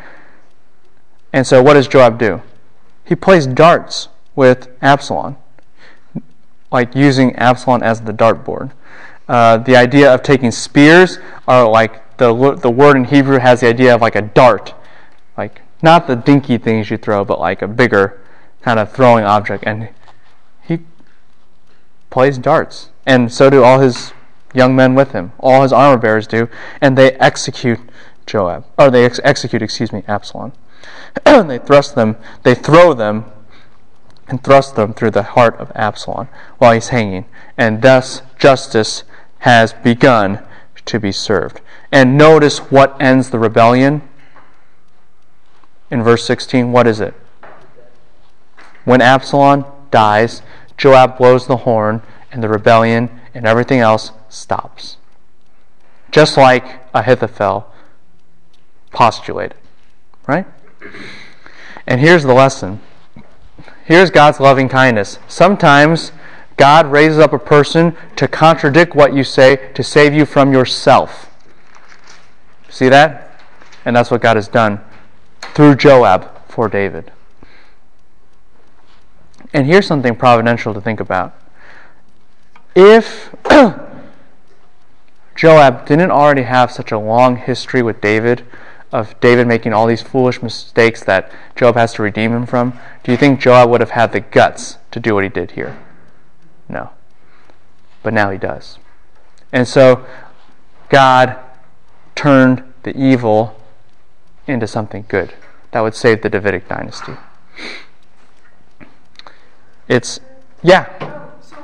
[1.32, 2.42] And so what does Joab do?
[3.06, 5.38] He plays darts with Absalom,
[6.72, 8.72] like using Absalom as the dartboard.
[9.28, 13.68] uh, the idea of taking spears are like the, the word in Hebrew has the
[13.68, 14.74] idea of like a dart.
[15.82, 18.22] Not the dinky things you throw, but like a bigger
[18.62, 19.64] kind of throwing object.
[19.66, 19.90] And
[20.62, 20.80] he
[22.10, 22.90] plays darts.
[23.06, 24.14] And so do all his
[24.54, 25.32] young men with him.
[25.40, 26.50] All his armor bearers do.
[26.82, 27.80] And they execute
[28.26, 28.66] Joab.
[28.78, 30.54] Or they ex- execute, excuse me, Absalom.
[31.26, 33.26] they thrust them, they throw them
[34.28, 36.28] and thrust them through the heart of Absalom
[36.58, 37.26] while he's hanging.
[37.58, 39.04] And thus justice
[39.40, 40.46] has begun
[40.86, 41.62] to be served.
[41.92, 44.08] And notice what ends the rebellion.
[45.92, 47.14] In verse 16, what is it?
[48.86, 50.42] When Absalom dies,
[50.78, 54.98] Joab blows the horn, and the rebellion and everything else stops.
[56.12, 57.72] Just like Ahithophel
[58.92, 59.58] postulated.
[60.28, 60.46] Right?
[61.88, 62.82] And here's the lesson.
[63.86, 65.20] Here's God's loving kindness.
[65.28, 66.12] Sometimes
[66.58, 71.32] God raises up a person to contradict what you say to save you from yourself.
[72.70, 73.42] See that?
[73.86, 74.82] And that's what God has done
[75.54, 77.12] through Joab for David.
[79.54, 81.36] And here's something providential to think about.
[82.76, 83.36] If
[85.36, 88.46] Joab didn't already have such a long history with David,
[88.92, 93.12] of David making all these foolish mistakes that Joab has to redeem him from, do
[93.12, 95.78] you think Joab would have had the guts to do what he did here?
[96.68, 96.92] No.
[98.04, 98.80] But now he does.
[99.52, 100.06] And so
[100.90, 101.38] God
[102.16, 103.59] turned the evil
[104.50, 105.34] into something good
[105.72, 107.14] that would save the Davidic dynasty.
[109.88, 110.20] It's,
[110.62, 110.88] yeah.
[111.02, 111.56] Oh, so,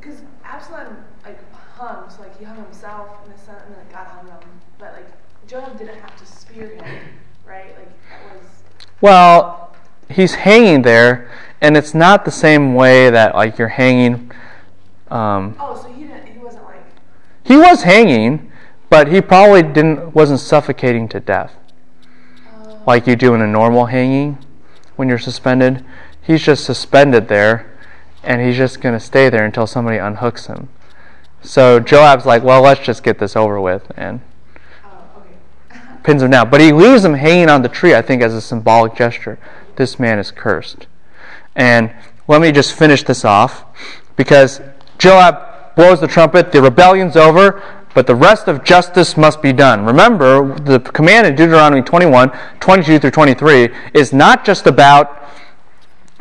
[0.00, 1.38] because Absalom like
[1.74, 4.38] hung, so like he hung himself in the sun, and then God hung him.
[4.78, 5.06] But like
[5.46, 6.84] Joab didn't have to spear him,
[7.46, 7.76] right?
[7.76, 8.46] Like that was.
[9.00, 9.74] Well,
[10.08, 11.30] he's hanging there,
[11.60, 14.30] and it's not the same way that like you're hanging.
[15.10, 16.26] Um, Oh, so he didn't.
[16.26, 16.84] He wasn't like.
[17.44, 18.50] he was hanging,
[18.94, 21.56] but he probably didn't wasn't suffocating to death
[22.86, 24.38] like you do in a normal hanging
[24.94, 25.84] when you're suspended.
[26.22, 27.76] He's just suspended there,
[28.22, 30.68] and he's just going to stay there until somebody unhooks him.
[31.42, 34.20] So Joab's like, well, let's just get this over with, and
[36.04, 36.48] pins him down.
[36.48, 39.40] But he leaves him hanging on the tree, I think, as a symbolic gesture.
[39.74, 40.86] This man is cursed.
[41.56, 41.92] And
[42.28, 43.64] let me just finish this off,
[44.14, 44.60] because
[44.98, 47.60] Joab blows the trumpet, the rebellion's over,
[47.94, 49.84] but the rest of justice must be done.
[49.84, 52.30] Remember, the command in Deuteronomy 21,
[52.60, 55.30] 22 through 23 is not just about,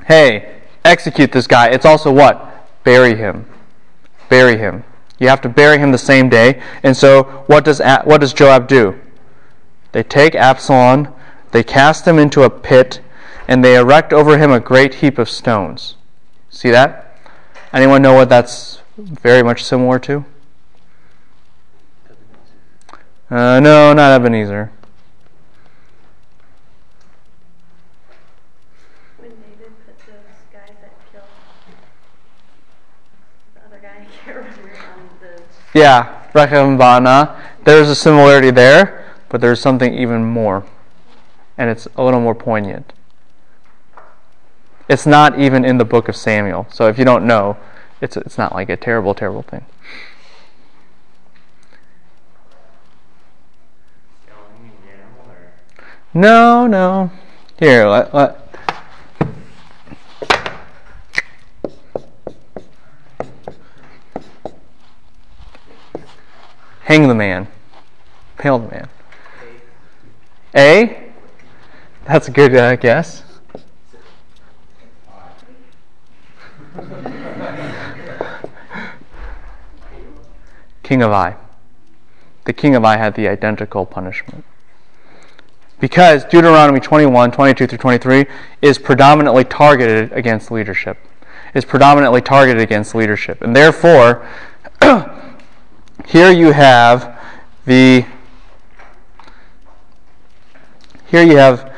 [0.05, 1.69] hey, execute this guy.
[1.69, 2.67] It's also what?
[2.84, 3.45] Bury him.
[4.30, 4.84] Bury him.
[5.19, 6.61] You have to bury him the same day.
[6.84, 8.99] And so, what does, what does Joab do?
[9.91, 11.13] They take Absalom,
[11.51, 12.99] they cast him into a pit,
[13.47, 15.95] and they erect over him a great heap of stones.
[16.49, 17.17] See that?
[17.71, 20.26] Anyone know what that's very much similar to?
[23.34, 24.72] Uh, no, not Ebenezer.
[29.18, 30.16] When David put those
[30.54, 31.24] guys that killed
[33.56, 35.42] the other guy, I can't remember, on the
[35.74, 37.36] Yeah, Rechab.
[37.66, 40.64] There's a similarity there, but there's something even more.
[41.58, 42.94] And it's a little more poignant.
[44.88, 46.68] It's not even in the book of Samuel.
[46.70, 47.58] So if you don't know,
[48.00, 49.66] it's, it's not like a terrible, terrible thing.
[56.16, 57.09] No, no.
[57.57, 58.38] Here, let, let,
[66.82, 67.47] hang the man.
[68.38, 68.89] Pale the man.
[70.55, 71.11] A?
[72.05, 73.24] That's a good uh, guess.
[80.84, 81.36] king of Ai.
[82.45, 84.45] The king of Ai had the identical punishment.
[85.84, 88.26] Because Deuteronomy 21, 22 through 23
[88.62, 90.98] is predominantly targeted against leadership.
[91.54, 93.42] Is predominantly targeted against leadership.
[93.42, 94.26] And therefore,
[96.08, 97.20] here you have
[97.66, 98.06] the
[101.08, 101.76] here you have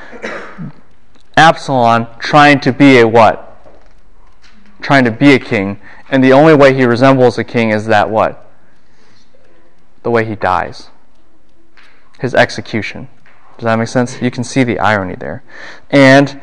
[1.36, 3.58] Absalom trying to be a what?
[4.82, 5.80] Trying to be a king,
[6.12, 8.51] and the only way he resembles a king is that what?
[10.03, 10.91] The way he dies.
[12.20, 13.08] His execution.
[13.58, 14.22] Does that make sense?
[14.22, 15.43] You can see the irony there.
[15.89, 16.41] And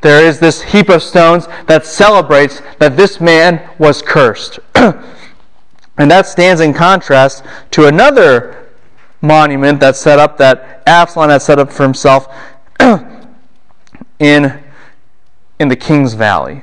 [0.00, 4.58] there is this heap of stones that celebrates that this man was cursed.
[4.74, 8.68] and that stands in contrast to another
[9.20, 12.32] monument that's set up that Absalom had set up for himself
[14.18, 14.62] in,
[15.58, 16.62] in the King's Valley.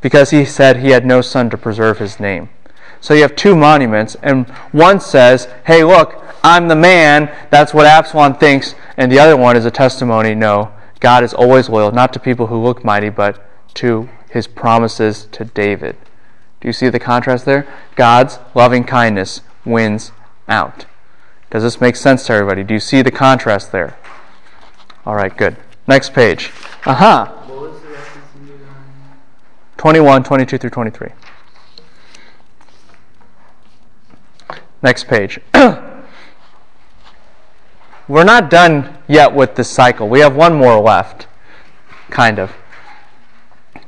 [0.00, 2.48] because he said he had no son to preserve his name.
[3.00, 7.86] So you have two monuments, and one says, hey, look, I'm the man, that's what
[7.86, 12.12] Absalom thinks, and the other one is a testimony no, God is always loyal, not
[12.12, 13.42] to people who look mighty, but
[13.74, 15.96] to his promises to David.
[16.60, 17.66] Do you see the contrast there?
[17.96, 20.12] God's loving kindness wins
[20.46, 20.84] out.
[21.50, 22.62] Does this make sense to everybody?
[22.62, 23.96] Do you see the contrast there?
[25.06, 25.56] All right, good.
[25.88, 26.52] Next page.
[26.84, 27.22] Aha.
[27.22, 27.52] Uh-huh.
[27.52, 28.54] What was the rest of the
[29.78, 31.08] 21, 22 through 23.
[34.82, 35.40] Next page.
[38.08, 40.08] We're not done yet with this cycle.
[40.08, 41.28] We have one more left,
[42.10, 42.52] kind of.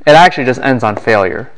[0.05, 1.51] It actually just ends on failure.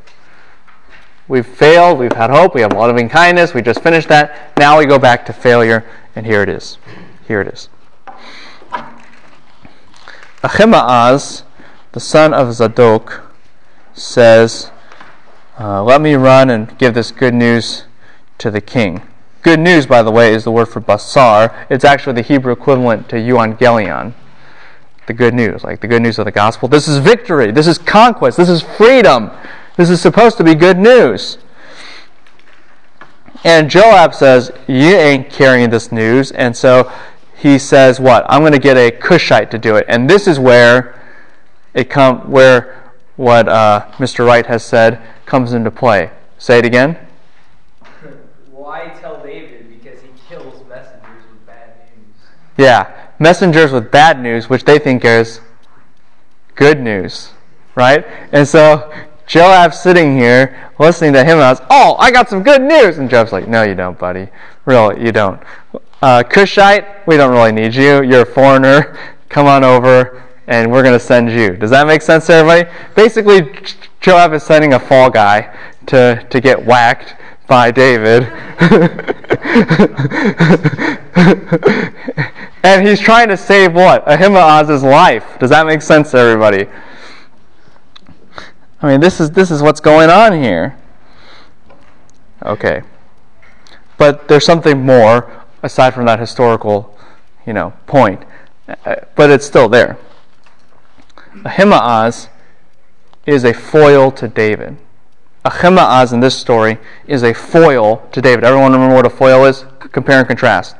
[1.28, 4.56] We've failed, we've had hope, we have loving kindness, we just finished that.
[4.56, 5.84] Now we go back to failure,
[6.14, 6.78] and here it is.
[7.26, 7.68] Here it is.
[10.42, 11.42] Ahimaaz,
[11.92, 13.32] the son of Zadok,
[13.92, 14.70] says,
[15.58, 17.84] uh, Let me run and give this good news
[18.38, 19.02] to the king.
[19.46, 21.54] Good news, by the way, is the word for basar.
[21.70, 24.12] It's actually the Hebrew equivalent to euangelion.
[25.06, 26.66] The good news, like the good news of the gospel.
[26.66, 27.52] This is victory.
[27.52, 28.36] This is conquest.
[28.36, 29.30] This is freedom.
[29.76, 31.38] This is supposed to be good news.
[33.44, 36.32] And Joab says, You ain't carrying this news.
[36.32, 36.90] And so
[37.36, 38.26] he says, What?
[38.28, 39.86] I'm going to get a Cushite to do it.
[39.88, 41.00] And this is where
[41.72, 44.26] it come where what uh, Mr.
[44.26, 46.10] Wright has said comes into play.
[46.36, 46.98] Say it again.
[48.66, 49.70] Why tell David?
[49.70, 52.28] Because he kills messengers with bad news.
[52.56, 55.40] Yeah, messengers with bad news, which they think is
[56.54, 57.30] good news,
[57.74, 58.04] right?
[58.32, 58.92] And so
[59.26, 62.98] Joab's sitting here listening to him, and I was, oh, I got some good news.
[62.98, 64.28] And Joab's like, no, you don't, buddy.
[64.64, 65.40] Really, you don't.
[66.00, 68.02] Uh, Cushite, we don't really need you.
[68.02, 68.96] You're a foreigner.
[69.28, 71.56] Come on over, and we're going to send you.
[71.56, 72.70] Does that make sense to everybody?
[72.94, 73.52] Basically,
[74.00, 75.52] Joab is sending a fall guy
[75.86, 77.16] to, to get whacked
[77.48, 78.22] by David.
[82.62, 84.06] and he's trying to save what?
[84.06, 85.38] Ahimaaz's life.
[85.38, 86.66] Does that make sense to everybody?
[88.82, 90.76] I mean, this is this is what's going on here.
[92.44, 92.82] Okay.
[93.96, 96.94] But there's something more aside from that historical,
[97.46, 98.22] you know, point.
[98.68, 99.96] Uh, but it's still there.
[101.46, 102.28] Ahimaaz
[103.24, 104.76] is a foil to David.
[105.46, 108.44] Ahimaaz in this story is a foil to David.
[108.44, 109.64] Everyone remember what a foil is?
[109.78, 110.76] Compare and contrast.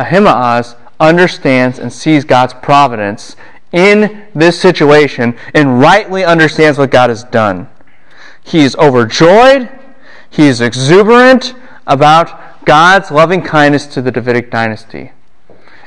[0.00, 3.36] Ahimaaz understands and sees God's providence
[3.72, 7.68] in this situation and rightly understands what God has done.
[8.42, 9.68] He is overjoyed,
[10.28, 11.54] he is exuberant
[11.86, 15.12] about God's loving kindness to the Davidic dynasty.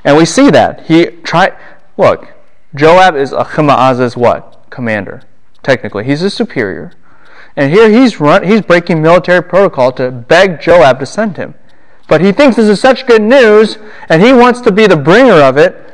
[0.03, 0.87] And we see that.
[0.87, 1.57] He try
[1.97, 2.33] look,
[2.75, 4.65] Joab is Ahimaaz's what?
[4.69, 5.23] Commander.
[5.61, 6.03] Technically.
[6.03, 6.93] He's a superior.
[7.55, 11.55] And here he's run he's breaking military protocol to beg Joab to send him.
[12.07, 13.77] But he thinks this is such good news,
[14.09, 15.93] and he wants to be the bringer of it,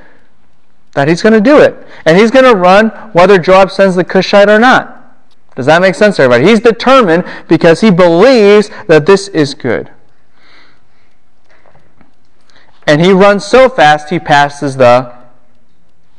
[0.94, 1.76] that he's going to do it.
[2.06, 4.96] And he's going to run whether Joab sends the Cushite or not.
[5.56, 6.50] Does that make sense everybody?
[6.50, 9.92] He's determined because he believes that this is good.
[12.88, 15.14] And he runs so fast he passes the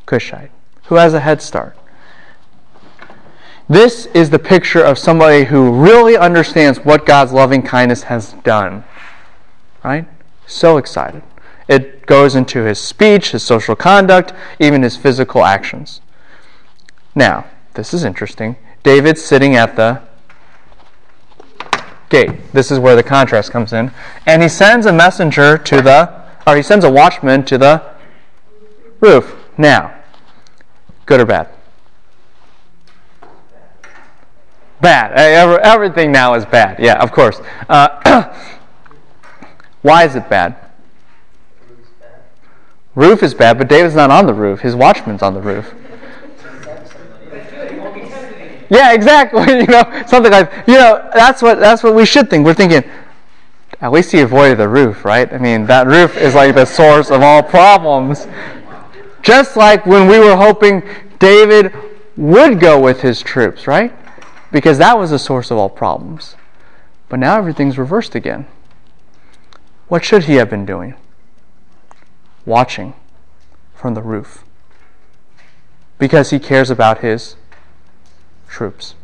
[0.06, 0.50] Cushite,
[0.84, 1.76] who has a head start.
[3.68, 8.84] This is the picture of somebody who really understands what God's loving kindness has done.
[9.82, 10.06] Right?
[10.46, 11.22] So excited.
[11.68, 16.00] It goes into his speech, his social conduct, even his physical actions.
[17.14, 18.56] Now, this is interesting.
[18.82, 20.02] David's sitting at the
[22.08, 22.52] gate.
[22.52, 23.92] This is where the contrast comes in.
[24.26, 27.82] And he sends a messenger to the, or he sends a watchman to the
[29.00, 29.36] roof.
[29.56, 29.94] Now,
[31.06, 31.48] good or bad?
[34.80, 35.12] Bad.
[35.62, 36.78] Everything now is bad.
[36.80, 37.40] Yeah, of course.
[37.68, 38.34] Uh,
[39.82, 40.56] why is it bad?
[42.94, 44.60] Roof is bad, but David's not on the roof.
[44.60, 45.72] His watchman's on the roof.
[48.68, 49.40] Yeah, exactly.
[49.60, 51.10] You know, something like you know.
[51.14, 52.46] That's what that's what we should think.
[52.46, 52.88] We're thinking.
[53.80, 55.32] At least he avoided the roof, right?
[55.32, 58.26] I mean, that roof is like the source of all problems.
[59.22, 60.82] Just like when we were hoping
[61.18, 61.72] David
[62.16, 63.94] would go with his troops, right?
[64.52, 66.36] Because that was the source of all problems.
[67.08, 68.46] But now everything's reversed again.
[69.90, 70.94] What should he have been doing?
[72.46, 72.94] watching
[73.74, 74.44] from the roof
[75.98, 77.36] because he cares about his
[78.48, 78.94] troops.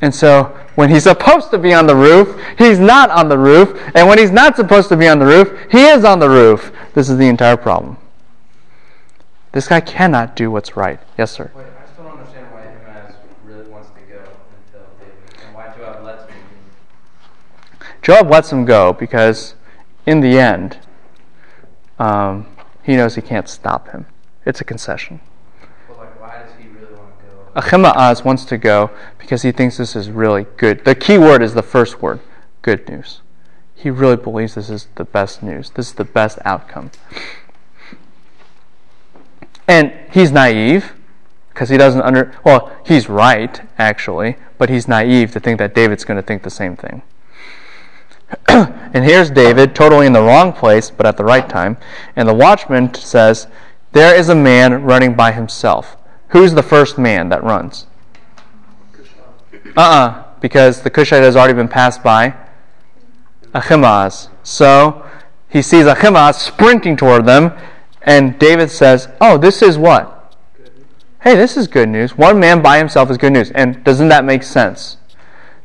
[0.00, 3.76] And so, when he's supposed to be on the roof, he's not on the roof.
[3.96, 6.70] And when he's not supposed to be on the roof, he is on the roof.
[6.94, 7.96] This is the entire problem.
[9.50, 11.00] This guy cannot do what's right.
[11.18, 11.50] Yes, sir.
[18.08, 19.54] Joab lets him go because,
[20.06, 20.78] in the end,
[21.98, 22.46] um,
[22.82, 24.06] he knows he can't stop him.
[24.46, 25.20] It's a concession.
[25.86, 27.52] But like, why does he really want to go?
[27.54, 30.86] Ahimaaz wants to go because he thinks this is really good.
[30.86, 32.20] The key word is the first word
[32.62, 33.20] good news.
[33.74, 36.90] He really believes this is the best news, this is the best outcome.
[39.68, 40.94] And he's naive
[41.50, 46.06] because he doesn't under well, he's right actually, but he's naive to think that David's
[46.06, 47.02] going to think the same thing.
[48.48, 51.76] and here's David, totally in the wrong place, but at the right time.
[52.16, 53.46] And the watchman says,
[53.92, 55.96] There is a man running by himself.
[56.28, 57.86] Who's the first man that runs?
[59.76, 62.34] Uh uh because the Cushite has already been passed by
[63.54, 64.28] Ahimaaz.
[64.42, 65.04] So
[65.48, 67.52] he sees Ahimaaz sprinting toward them,
[68.02, 70.36] and David says, Oh, this is what?
[71.22, 72.16] Hey, this is good news.
[72.16, 73.50] One man by himself is good news.
[73.50, 74.98] And doesn't that make sense?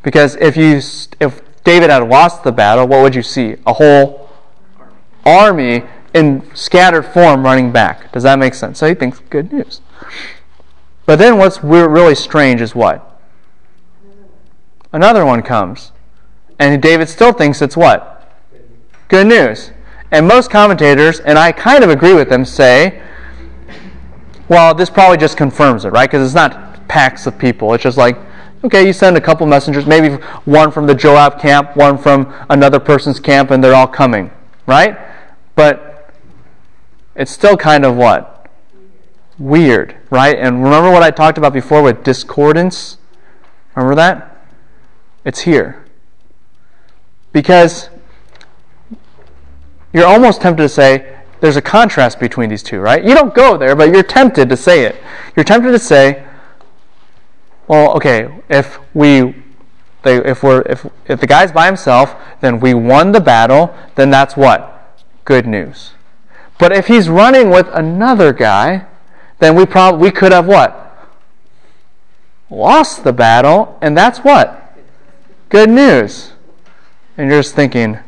[0.02, 0.82] Because if you
[1.20, 3.56] if David had lost the battle, what would you see?
[3.66, 4.30] A whole
[5.26, 5.84] army
[6.14, 8.12] in scattered form running back.
[8.12, 8.80] Does that make sense?
[8.80, 9.82] So he thinks good news.
[11.06, 13.10] But then what's really strange is what?
[14.92, 15.92] Another one comes.
[16.60, 18.32] And David still thinks it's what?
[19.08, 19.72] Good news.
[20.12, 23.02] And most commentators, and I kind of agree with them, say,
[24.48, 26.10] well, this probably just confirms it, right?
[26.10, 27.74] Because it's not packs of people.
[27.74, 28.18] It's just like,
[28.64, 32.80] okay, you send a couple messengers, maybe one from the Joab camp, one from another
[32.80, 34.32] person's camp, and they're all coming,
[34.66, 34.98] right?
[35.56, 36.14] But
[37.16, 38.50] it's still kind of what?
[39.38, 40.38] Weird, right?
[40.38, 42.98] And remember what I talked about before with discordance?
[43.76, 44.48] Remember that?
[45.26, 45.86] It's here.
[47.32, 47.90] Because
[49.92, 53.04] you're almost tempted to say, there's a contrast between these two, right?
[53.04, 54.96] You don't go there, but you're tempted to say it.
[55.36, 56.24] You're tempted to say,
[57.68, 59.36] well, okay, if we
[60.04, 64.10] they, if we're if if the guy's by himself, then we won the battle, then
[64.10, 65.02] that's what?
[65.26, 65.92] Good news.
[66.60, 68.86] But if he's running with another guy,
[69.40, 70.80] then we probably we could have what?
[72.50, 74.78] Lost the battle, and that's what?
[75.50, 76.34] Good news.
[77.18, 78.00] And you're just thinking,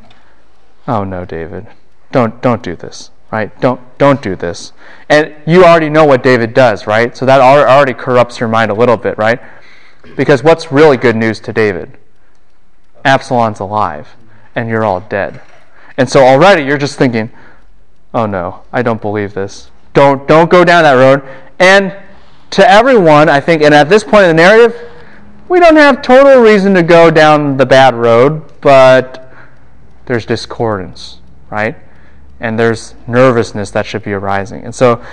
[0.88, 1.68] oh no, David,
[2.12, 3.60] don't don't do this, right?
[3.62, 4.74] Don't don't do this.
[5.10, 7.16] And you already know what David does, right?
[7.16, 9.40] So that already corrupts your mind a little bit, right?
[10.16, 11.98] Because what's really good news to David?
[13.04, 14.16] Absalom's alive,
[14.56, 15.42] and you're all dead.
[15.98, 17.32] And so already you're just thinking,
[18.14, 19.70] oh no, I don't believe this.
[19.94, 21.24] Don't don't go down that road.
[21.60, 21.96] And
[22.52, 24.90] to everyone, I think, and at this point in the narrative,
[25.48, 29.32] we don't have total reason to go down the bad road, but
[30.06, 31.20] there's discordance,
[31.50, 31.76] right?
[32.40, 34.64] And there's nervousness that should be arising.
[34.64, 35.04] And so,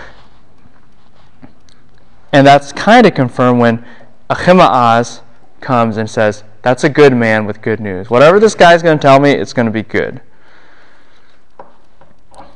[2.33, 3.85] and that's kind of confirmed when
[4.31, 5.21] Ahimaaz
[5.61, 8.11] comes and says, That's a good man with good news.
[8.11, 10.21] Whatever this guy's going to tell me, it's going to be good.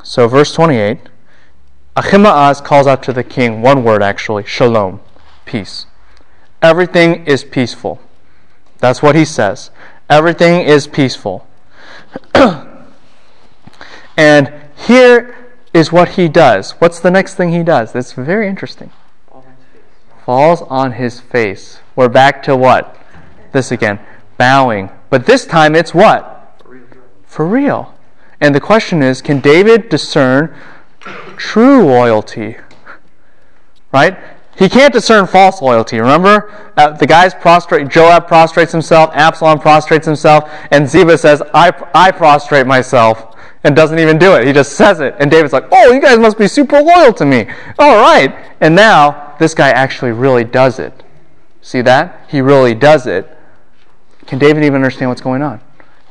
[0.03, 0.99] So, verse 28
[1.97, 5.01] Ahimaaz calls out to the king one word actually shalom,
[5.45, 5.87] peace.
[6.63, 8.01] Everything is peaceful.
[8.79, 9.71] That's what he says.
[10.09, 11.47] Everything is peaceful.
[14.17, 15.35] and here
[15.73, 16.73] is what he does.
[16.73, 17.93] What's the next thing he does?
[17.93, 18.91] That's very interesting.
[20.25, 21.81] Falls on his face.
[21.95, 22.97] We're back to what?
[23.53, 24.01] This again.
[24.39, 24.91] Bowing.
[25.11, 26.63] But this time it's what?
[27.27, 27.95] For real.
[28.41, 30.55] And the question is can David discern
[31.37, 32.57] true loyalty?
[33.93, 34.19] Right?
[34.59, 36.01] He can't discern false loyalty.
[36.01, 37.89] Remember, uh, the guys prostrate.
[37.89, 39.11] Joab prostrates himself.
[39.13, 44.47] Absalom prostrates himself, and Ziba says, "I I prostrate myself," and doesn't even do it.
[44.47, 47.25] He just says it, and David's like, "Oh, you guys must be super loyal to
[47.25, 47.49] me."
[47.79, 51.03] All right, and now this guy actually really does it.
[51.63, 52.25] See that?
[52.29, 53.29] He really does it.
[54.27, 55.61] Can David even understand what's going on?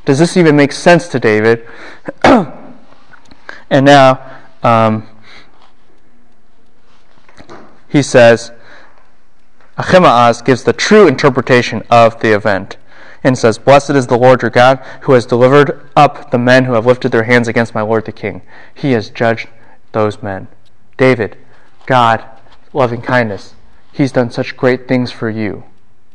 [0.06, 1.68] Does this even make sense to David?
[2.24, 4.32] and now.
[4.64, 5.08] Um,
[7.96, 8.52] he says,
[9.78, 12.76] Ahimaaz gives the true interpretation of the event
[13.26, 16.74] and says, Blessed is the Lord your God, who has delivered up the men who
[16.74, 18.44] have lifted their hands against my Lord the king.
[18.74, 19.50] He has judged
[19.94, 20.48] those men.
[20.96, 21.36] David,
[21.88, 22.24] God,
[22.72, 23.56] loving kindness,
[23.92, 25.64] he's done such great things for you.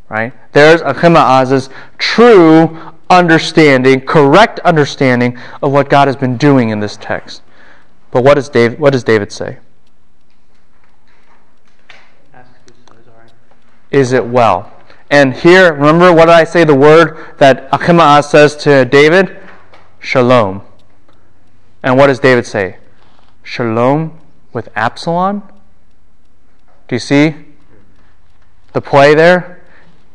[0.09, 0.33] Right?
[0.53, 2.79] There's Ahimaaz's true
[3.11, 7.43] understanding, correct understanding of what God has been doing in this text.
[8.13, 9.59] But what does David, what does David say?
[13.91, 14.73] is it well?
[15.11, 19.37] And here, remember what did I say the word that Ahimaaz says to David?
[19.99, 20.63] Shalom.
[21.83, 22.77] And what does David say?
[23.43, 24.19] Shalom
[24.53, 25.43] with Absalom?
[26.89, 27.35] Do you see
[28.73, 29.63] the play there?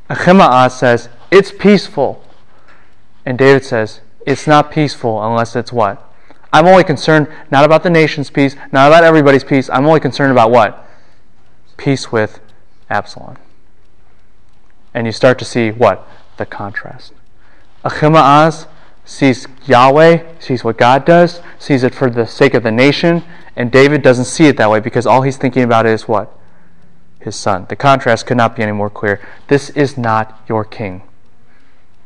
[0.10, 2.24] Ahimaaz says, It's peaceful.
[3.26, 6.02] And David says, it's not peaceful unless it's what?
[6.52, 9.70] I'm only concerned not about the nation's peace, not about everybody's peace.
[9.70, 10.88] I'm only concerned about what?
[11.78, 12.39] Peace with
[12.89, 13.38] Absalom.
[14.96, 16.08] And you start to see what?
[16.38, 17.12] The contrast.
[17.84, 18.66] Ahimaaz
[19.04, 23.22] sees Yahweh, sees what God does, sees it for the sake of the nation,
[23.58, 26.32] and David doesn't see it that way because all he's thinking about is what?
[27.20, 27.66] His son.
[27.68, 29.20] The contrast could not be any more clear.
[29.50, 31.04] This is not your king.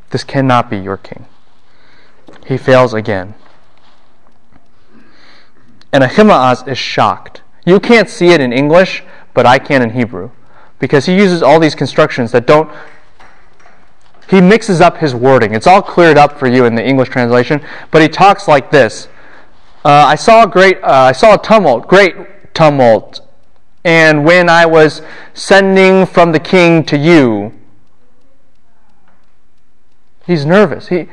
[0.10, 1.28] This cannot be your king.
[2.48, 3.36] He fails again.
[5.94, 7.44] And Ahimaaz is shocked.
[7.68, 9.04] You can't see it in English,
[9.36, 10.32] but I can in Hebrew.
[10.80, 12.72] Because he uses all these constructions that don't.
[14.30, 15.54] He mixes up his wording.
[15.54, 17.62] It's all cleared up for you in the English translation,
[17.92, 19.08] but he talks like this
[19.86, 23.22] uh, I saw a great, uh, I saw a tumult, great tumult,
[23.86, 25.02] and when I was
[25.34, 27.54] sending from the king to you,
[30.28, 30.90] he's nervous.
[30.90, 31.08] He,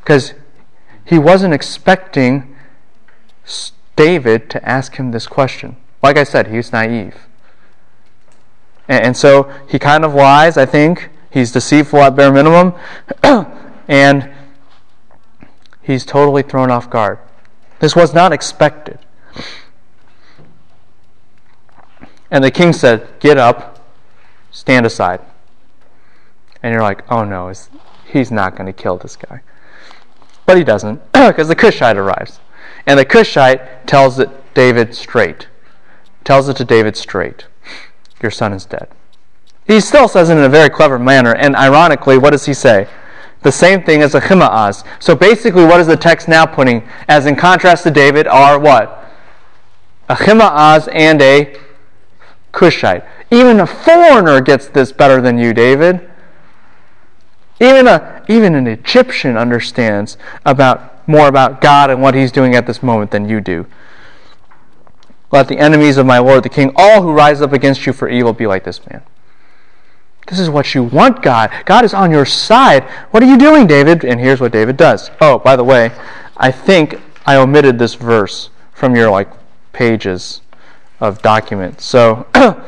[0.00, 0.34] because
[1.04, 2.54] he wasn't expecting
[3.96, 5.76] David to ask him this question.
[6.02, 7.16] Like I said, he's naive.
[8.88, 11.10] And, so he kind of lies, I think.
[11.30, 12.74] He's deceitful at bare minimum.
[13.88, 14.30] and
[15.82, 17.18] he's totally thrown off guard.
[17.80, 18.98] This was not expected.
[22.30, 23.84] And the king said, Get up,
[24.50, 25.20] stand aside.
[26.62, 27.52] And you're like, Oh no,
[28.06, 29.40] he's not going to kill this guy.
[30.46, 32.40] But he doesn't, because the Cushite arrives.
[32.86, 35.48] And the Cushite tells it David straight.
[36.22, 37.46] Tells it to David straight.
[38.24, 38.88] Your son is dead.
[39.66, 42.88] He still says it in a very clever manner, and ironically, what does he say?
[43.42, 44.82] The same thing as Ahimaaz.
[44.98, 46.88] So basically, what is the text now putting?
[47.06, 49.04] As in contrast to David, are what?
[50.08, 51.54] Ahimaaz and a
[52.52, 53.04] Cushite.
[53.30, 56.10] Even a foreigner gets this better than you, David.
[57.60, 60.16] Even, a, even an Egyptian understands
[60.46, 63.66] about more about God and what He's doing at this moment than you do.
[65.34, 68.08] Let the enemies of my Lord the King, all who rise up against you for
[68.08, 69.02] evil, be like this man.
[70.28, 71.50] This is what you want, God.
[71.64, 72.84] God is on your side.
[73.10, 74.04] What are you doing, David?
[74.04, 75.10] And here's what David does.
[75.20, 75.90] Oh, by the way,
[76.36, 79.28] I think I omitted this verse from your like
[79.72, 80.40] pages
[81.00, 81.84] of documents.
[81.84, 82.28] So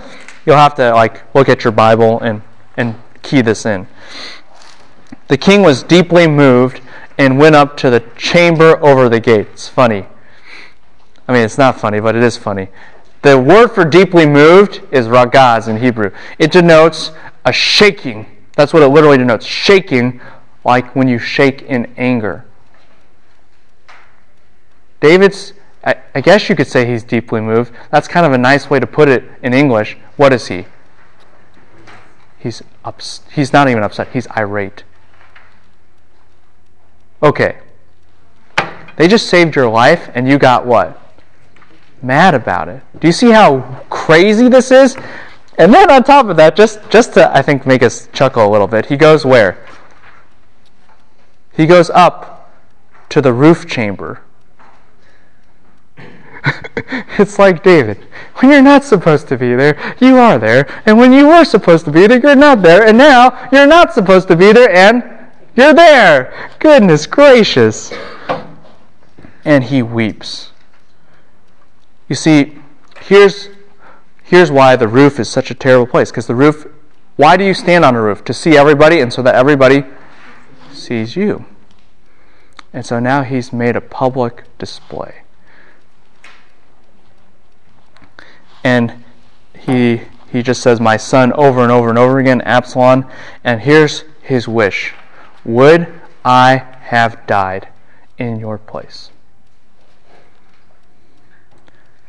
[0.44, 2.42] you'll have to like look at your Bible and,
[2.76, 3.86] and key this in.
[5.28, 6.80] The king was deeply moved
[7.16, 9.46] and went up to the chamber over the gate.
[9.52, 10.06] It's funny.
[11.28, 12.68] I mean, it's not funny, but it is funny.
[13.22, 16.12] The word for deeply moved is ragaz in Hebrew.
[16.38, 17.10] It denotes
[17.44, 18.26] a shaking.
[18.54, 20.20] That's what it literally denotes shaking,
[20.64, 22.44] like when you shake in anger.
[25.00, 25.52] David's,
[25.84, 27.72] I guess you could say he's deeply moved.
[27.90, 29.96] That's kind of a nice way to put it in English.
[30.16, 30.66] What is he?
[32.38, 34.84] He's, ups, he's not even upset, he's irate.
[37.22, 37.58] Okay.
[38.96, 41.00] They just saved your life and you got what?
[42.06, 42.82] Mad about it.
[43.00, 44.96] Do you see how crazy this is?
[45.58, 48.50] And then on top of that, just, just to, I think, make us chuckle a
[48.50, 49.58] little bit, he goes where?
[51.52, 52.52] He goes up
[53.08, 54.22] to the roof chamber.
[57.18, 57.98] it's like David.
[58.36, 60.68] When you're not supposed to be there, you are there.
[60.86, 62.86] And when you were supposed to be there, you're not there.
[62.86, 65.02] And now you're not supposed to be there, and
[65.56, 66.52] you're there.
[66.60, 67.92] Goodness gracious.
[69.44, 70.52] And he weeps.
[72.08, 72.58] You see,
[73.00, 73.48] here's,
[74.22, 76.10] here's why the roof is such a terrible place.
[76.10, 76.66] Because the roof,
[77.16, 78.24] why do you stand on a roof?
[78.24, 79.84] To see everybody and so that everybody
[80.72, 81.44] sees you.
[82.72, 85.22] And so now he's made a public display.
[88.62, 89.04] And
[89.58, 93.06] he, he just says, My son, over and over and over again, Absalom.
[93.42, 94.92] And here's his wish
[95.44, 97.68] would I have died
[98.18, 99.10] in your place?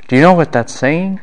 [0.08, 1.20] Do you know what that's saying?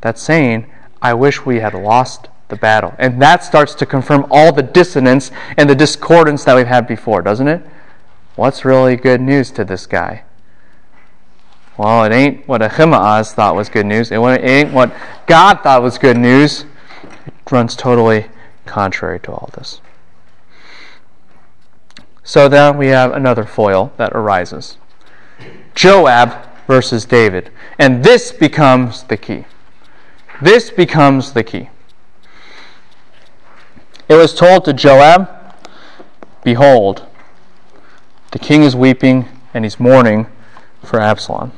[0.00, 0.70] That's saying,
[1.00, 2.94] I wish we had lost the battle.
[2.98, 7.22] And that starts to confirm all the dissonance and the discordance that we've had before,
[7.22, 7.62] doesn't it?
[8.36, 10.24] What's really good news to this guy?
[11.78, 14.10] Well, it ain't what Ahimaaz thought was good news.
[14.10, 14.94] It ain't what
[15.26, 16.66] God thought was good news.
[17.26, 18.26] It runs totally
[18.66, 19.80] contrary to all this.
[22.22, 24.76] So then we have another foil that arises
[25.74, 27.50] Joab versus David.
[27.78, 29.44] And this becomes the key.
[30.40, 31.68] This becomes the key.
[34.08, 35.28] It was told to Joab,
[36.42, 37.04] Behold,
[38.30, 40.26] the king is weeping and he's mourning
[40.82, 41.52] for Absalom.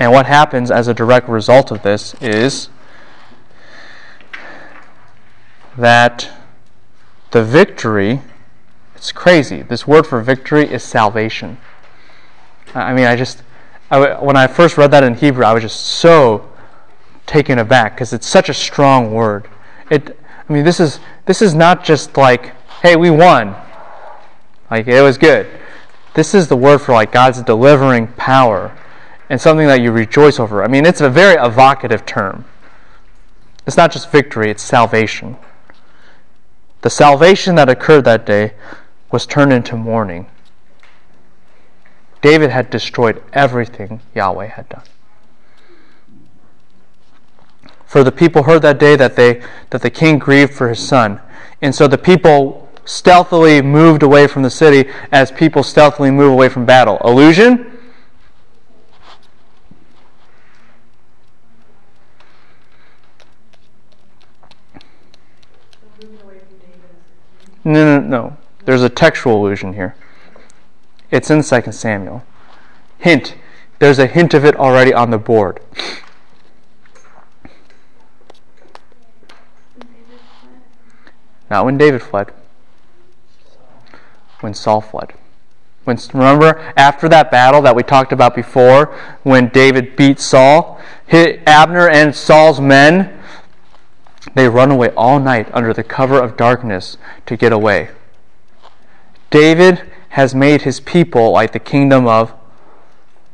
[0.00, 2.70] And what happens as a direct result of this is
[5.78, 6.28] that
[7.30, 8.20] the victory
[8.96, 9.62] It's crazy.
[9.62, 11.58] This word for victory is salvation.
[12.74, 13.42] I mean, I just,
[13.90, 16.48] I, when I first read that in Hebrew, I was just so
[17.26, 19.48] taken aback because it's such a strong word.
[19.90, 23.54] It, I mean, this is this is not just like, hey, we won,
[24.70, 25.48] like it was good.
[26.14, 28.76] This is the word for like God's delivering power
[29.28, 30.62] and something that you rejoice over.
[30.62, 32.44] I mean, it's a very evocative term.
[33.66, 35.36] It's not just victory; it's salvation.
[36.82, 38.52] The salvation that occurred that day
[39.10, 40.26] was turned into mourning.
[42.22, 44.82] David had destroyed everything Yahweh had done.
[47.86, 51.20] For the people heard that day that they that the king grieved for his son.
[51.62, 56.48] And so the people stealthily moved away from the city as people stealthily move away
[56.48, 56.98] from battle.
[57.04, 57.72] Illusion?
[67.64, 68.36] No, no, no.
[68.64, 69.96] There's a textual allusion here.
[71.10, 72.24] It's in 2 Samuel.
[72.98, 73.34] Hint.
[73.78, 75.60] There's a hint of it already on the board.
[81.50, 82.32] Not when David fled.
[84.40, 85.12] When Saul fled.
[85.84, 88.92] When, remember, after that battle that we talked about before,
[89.22, 93.20] when David beat Saul, hit Abner and Saul's men,
[94.34, 97.90] they run away all night under the cover of darkness to get away.
[99.30, 102.32] David has made his people like the kingdom of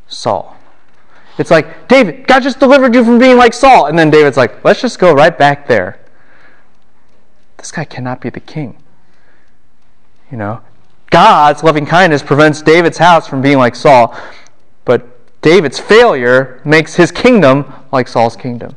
[0.08, 0.56] Saul.
[1.38, 3.86] It's like, David, God just delivered you from being like Saul.
[3.86, 5.98] And then David's like, let's just go right back there.
[7.56, 8.76] This guy cannot be the king.
[10.30, 10.60] You know,
[11.10, 14.16] God's loving kindness prevents David's house from being like Saul,
[14.84, 15.06] but
[15.42, 18.74] David's failure makes his kingdom like Saul's kingdom.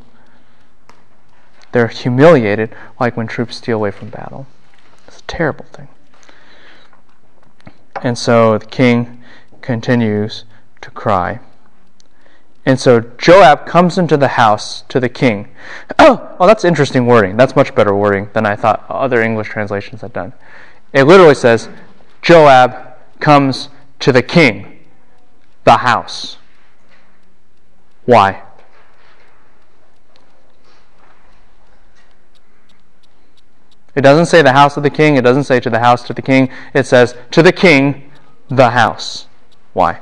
[1.72, 4.48] They're humiliated like when troops steal away from battle.
[5.08, 5.88] It's a terrible thing.
[8.06, 9.24] And so the king
[9.62, 10.44] continues
[10.82, 11.40] to cry.
[12.64, 15.50] And so Joab comes into the house to the king.
[15.98, 17.36] Oh, well, that's interesting wording.
[17.36, 20.34] That's much better wording than I thought other English translations had done.
[20.94, 21.68] It literally says,
[22.22, 23.70] Joab comes
[24.02, 24.86] to the king,
[25.64, 26.38] the house.
[28.06, 28.44] Why?
[33.96, 35.16] It doesn't say the house of the king.
[35.16, 36.50] It doesn't say to the house to the king.
[36.74, 38.12] It says to the king,
[38.50, 39.28] the house.
[39.74, 40.02] Why?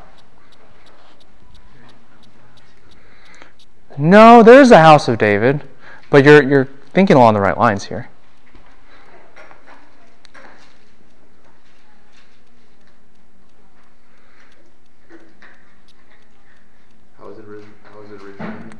[3.97, 5.61] No, there's a house of David,
[6.09, 8.09] but you're, you're thinking along the right lines here.
[17.19, 17.45] How is it,
[17.83, 18.79] how is it written?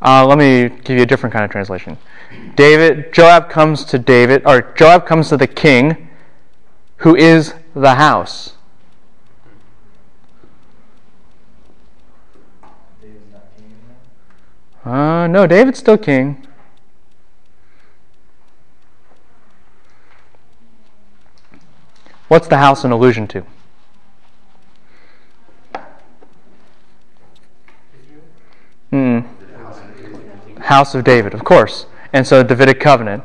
[0.00, 1.98] Uh, let me give you a different kind of translation.
[2.56, 6.08] David, Joab comes to David, or Joab comes to the king,
[6.98, 8.54] who is the house.
[14.84, 16.46] Uh, no, David's still king.
[22.28, 23.44] What's the house an allusion to?
[28.90, 29.20] Hmm.
[30.60, 31.86] House of David, of course.
[32.12, 33.24] And so the Davidic covenant,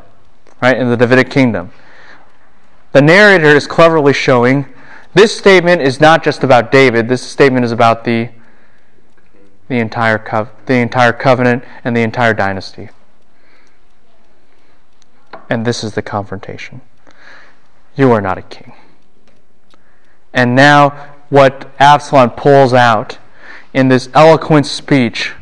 [0.62, 1.72] right, in the Davidic kingdom.
[2.92, 4.66] The narrator is cleverly showing
[5.14, 8.30] this statement is not just about David, this statement is about the
[9.68, 12.90] the entire, the entire covenant and the entire dynasty.
[15.50, 16.82] And this is the confrontation.
[17.96, 18.74] You are not a king.
[20.34, 23.18] And now, what Absalom pulls out
[23.74, 25.34] in this eloquent speech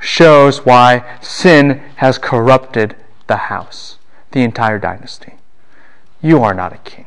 [0.00, 2.96] shows why sin has corrupted
[3.26, 3.98] the house,
[4.32, 5.34] the entire dynasty.
[6.20, 7.06] You are not a king.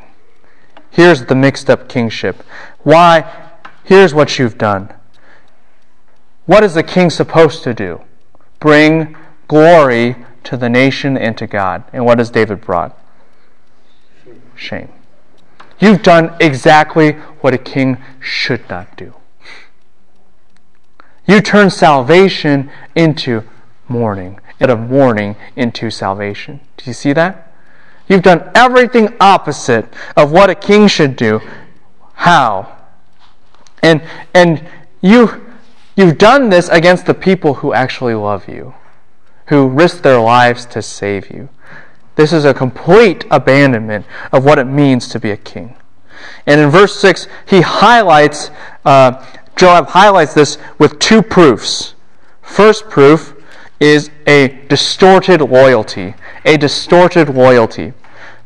[0.90, 2.44] Here's the mixed up kingship.
[2.80, 3.50] Why?
[3.84, 4.94] Here's what you've done.
[6.46, 8.02] What is the king supposed to do?
[8.60, 9.16] Bring
[9.48, 11.84] glory to the nation and to God.
[11.94, 12.98] And what has David brought?
[14.56, 14.90] Shame.
[15.80, 19.14] You've done exactly what a king should not do.
[21.32, 23.44] You turn salvation into
[23.88, 26.60] mourning, and of mourning into salvation.
[26.76, 27.54] Do you see that?
[28.10, 29.86] You've done everything opposite
[30.18, 31.40] of what a king should do.
[32.16, 32.76] How?
[33.82, 34.02] And
[34.34, 34.68] and
[35.00, 35.48] you
[35.96, 38.74] You've done this against the people who actually love you,
[39.48, 41.48] who risk their lives to save you.
[42.16, 45.78] This is a complete abandonment of what it means to be a king.
[46.46, 48.52] And in verse 6, he highlights,
[48.84, 49.26] uh,
[49.56, 51.96] Joab highlights this with two proofs.
[52.42, 53.34] First proof
[53.80, 56.16] is a distorted loyalty.
[56.46, 57.94] A distorted loyalty.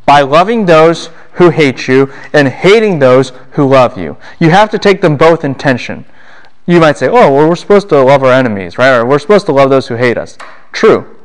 [0.05, 4.17] By loving those who hate you and hating those who love you.
[4.39, 6.05] You have to take them both in tension.
[6.65, 8.95] You might say, oh, well, we're supposed to love our enemies, right?
[8.95, 10.37] Or we're supposed to love those who hate us.
[10.71, 11.17] True.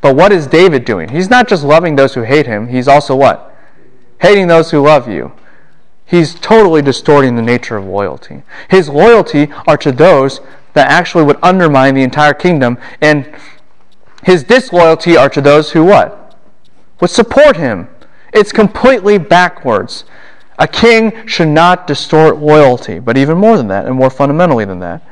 [0.00, 1.08] But what is David doing?
[1.08, 3.54] He's not just loving those who hate him, he's also what?
[4.20, 5.32] Hating those who love you.
[6.10, 8.42] He's totally distorting the nature of loyalty.
[8.68, 10.40] His loyalty are to those
[10.72, 13.32] that actually would undermine the entire kingdom, and
[14.24, 16.36] his disloyalty are to those who what?
[17.00, 17.88] Would support him.
[18.32, 20.04] It's completely backwards.
[20.58, 24.80] A king should not distort loyalty, but even more than that, and more fundamentally than
[24.80, 25.06] that.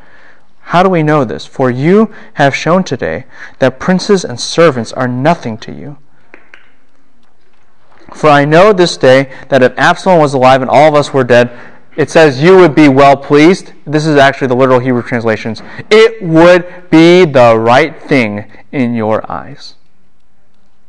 [0.62, 1.46] How do we know this?
[1.46, 3.24] For you have shown today
[3.60, 5.98] that princes and servants are nothing to you.
[8.14, 11.24] For I know this day that if Absalom was alive and all of us were
[11.24, 11.56] dead,
[11.96, 13.72] it says you would be well pleased.
[13.84, 15.62] This is actually the literal Hebrew translations.
[15.90, 19.74] It would be the right thing in your eyes.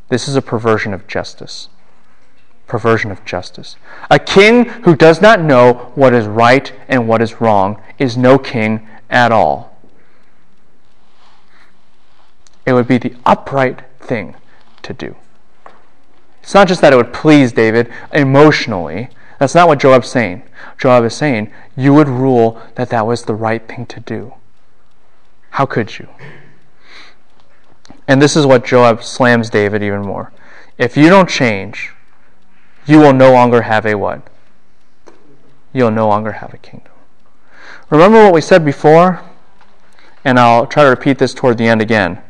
[0.09, 1.69] This is a perversion of justice.
[2.67, 3.75] Perversion of justice.
[4.11, 8.37] A king who does not know what is right and what is wrong is no
[8.37, 9.75] king at all.
[12.65, 14.35] It would be the upright thing
[14.83, 15.15] to do.
[16.41, 19.09] It's not just that it would please David emotionally.
[19.39, 20.43] That's not what Joab's saying.
[20.77, 24.33] Joab is saying, you would rule that that was the right thing to do.
[25.51, 26.07] How could you?
[28.07, 30.31] And this is what Joab slams David even more.
[30.77, 31.91] If you don't change,
[32.85, 34.27] you will no longer have a what?
[35.73, 36.91] You'll no longer have a kingdom.
[37.89, 39.21] Remember what we said before?
[40.25, 42.21] And I'll try to repeat this toward the end again.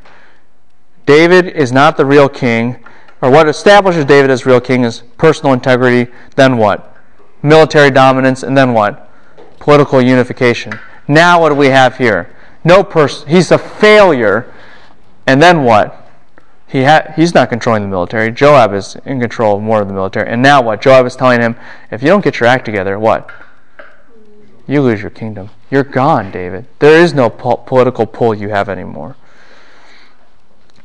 [1.05, 2.83] David is not the real king,
[3.21, 6.95] or what establishes David as real king is personal integrity, then what?
[7.41, 9.09] Military dominance, and then what?
[9.59, 10.79] Political unification.
[11.07, 12.35] Now what do we have here?
[12.63, 13.27] No person.
[13.27, 14.53] He's a failure.
[15.25, 15.95] And then what?
[16.67, 18.31] He ha- he's not controlling the military.
[18.31, 20.29] Joab is in control of more of the military.
[20.29, 20.81] And now what?
[20.81, 21.55] Joab is telling him,
[21.91, 23.29] if you don't get your act together, what?
[24.67, 25.49] You lose your kingdom.
[25.71, 26.67] You're gone, David.
[26.77, 29.15] There is no po- political pull you have anymore.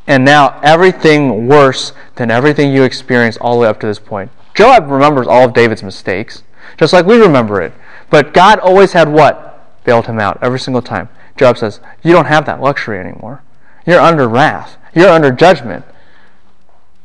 [0.06, 4.30] And now everything worse than everything you experienced all the way up to this point.
[4.54, 6.42] Joab remembers all of David's mistakes,
[6.76, 7.72] just like we remember it.
[8.10, 9.82] But God always had what?
[9.84, 11.08] Bailed him out every single time.
[11.36, 13.42] Joab says, You don't have that luxury anymore.
[13.86, 14.76] You're under wrath.
[14.94, 15.84] You're under judgment.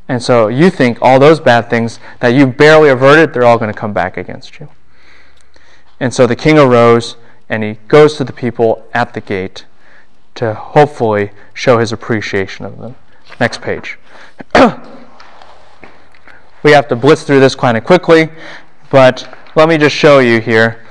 [0.07, 3.71] And so you think all those bad things that you barely averted, they're all going
[3.71, 4.69] to come back against you.
[5.99, 7.15] And so the king arose
[7.47, 9.65] and he goes to the people at the gate
[10.35, 12.95] to hopefully show his appreciation of them.
[13.39, 13.97] Next page.
[16.63, 18.29] we have to blitz through this kind of quickly,
[18.89, 20.85] but let me just show you here.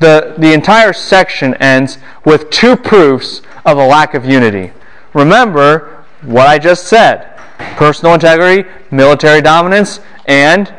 [0.00, 4.72] The, the entire section ends with two proofs of a lack of unity.
[5.12, 7.34] Remember what I just said
[7.76, 10.72] personal integrity, military dominance, and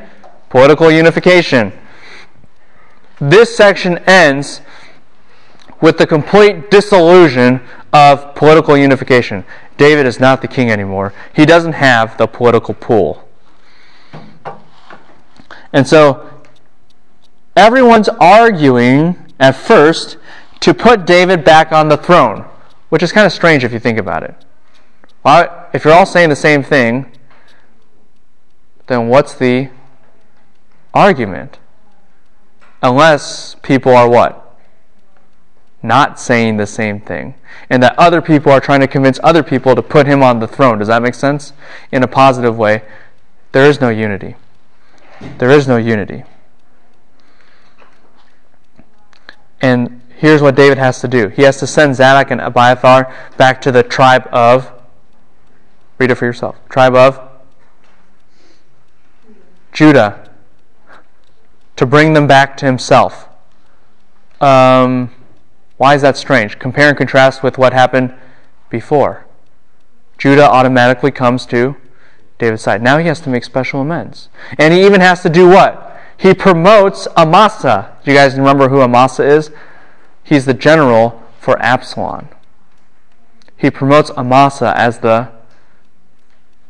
[0.49, 1.73] political unification.
[3.19, 4.61] This section ends
[5.81, 7.61] with the complete disillusion
[7.93, 9.45] of political unification.
[9.77, 11.13] David is not the king anymore.
[11.33, 13.27] He doesn't have the political pull.
[15.71, 16.29] And so
[17.55, 20.17] everyone's arguing at first
[20.61, 22.45] to put David back on the throne,
[22.89, 24.35] which is kind of strange if you think about it.
[25.23, 27.11] Well, if you're all saying the same thing,
[28.87, 29.69] then what's the
[30.93, 31.59] argument?
[32.81, 34.48] Unless people are what?
[35.81, 37.35] Not saying the same thing.
[37.69, 40.47] And that other people are trying to convince other people to put him on the
[40.47, 40.79] throne.
[40.79, 41.53] Does that make sense?
[41.91, 42.83] In a positive way.
[43.51, 44.35] There is no unity.
[45.37, 46.23] There is no unity.
[49.61, 53.61] And here's what David has to do he has to send Zadok and Abiathar back
[53.61, 54.71] to the tribe of.
[55.97, 56.55] Read it for yourself.
[56.69, 57.19] Tribe of
[59.73, 60.29] Judah.
[61.75, 63.27] To bring them back to himself.
[64.41, 65.11] Um,
[65.79, 66.59] why is that strange?
[66.59, 68.13] Compare and contrast with what happened
[68.69, 69.25] before.
[70.17, 71.77] Judah automatically comes to
[72.37, 72.81] David's side.
[72.81, 74.27] Now he has to make special amends.
[74.57, 75.97] And he even has to do what?
[76.17, 77.95] He promotes Amasa.
[78.03, 79.51] Do you guys remember who Amasa is?
[80.21, 82.27] He's the general for Absalom.
[83.55, 85.31] He promotes Amasa as the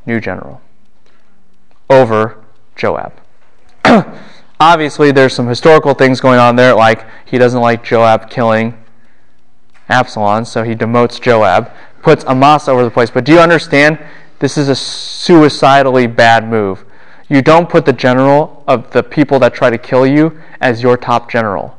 [0.06, 0.61] new general
[1.90, 2.44] over
[2.76, 3.14] Joab.
[4.60, 8.76] Obviously, there's some historical things going on there, like he doesn't like Joab killing
[9.90, 11.72] Absalom, so he demotes Joab,
[12.02, 13.10] puts Amasa over the place.
[13.10, 13.99] But do you understand?
[14.40, 16.86] This is a suicidally bad move.
[17.28, 20.98] You don't put the general of the people that try to kill you as your
[20.98, 21.78] top general.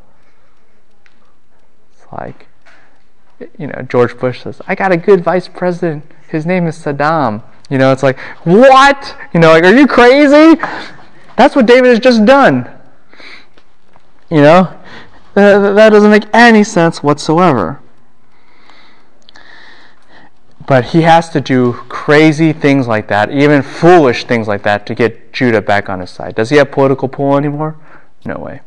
[1.93, 2.47] It's like,
[3.59, 6.05] you know, George Bush says, I got a good vice president.
[6.29, 7.43] His name is Saddam.
[7.69, 9.17] You know, it's like, what?
[9.33, 10.61] You know, like, are you crazy?
[11.37, 12.71] That's what David has just done.
[14.31, 14.77] You know?
[15.35, 17.81] That doesn't make any sense whatsoever.
[20.71, 24.95] But he has to do crazy things like that, even foolish things like that, to
[24.95, 26.37] get Judah back on his side.
[26.37, 27.77] Does he have political pull anymore?
[28.25, 28.61] No way.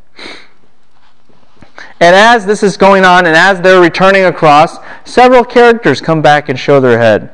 [2.01, 6.49] And as this is going on, and as they're returning across, several characters come back
[6.49, 7.31] and show their head.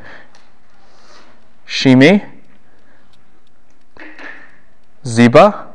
[1.68, 2.30] Shimi,
[5.04, 5.68] Ziba,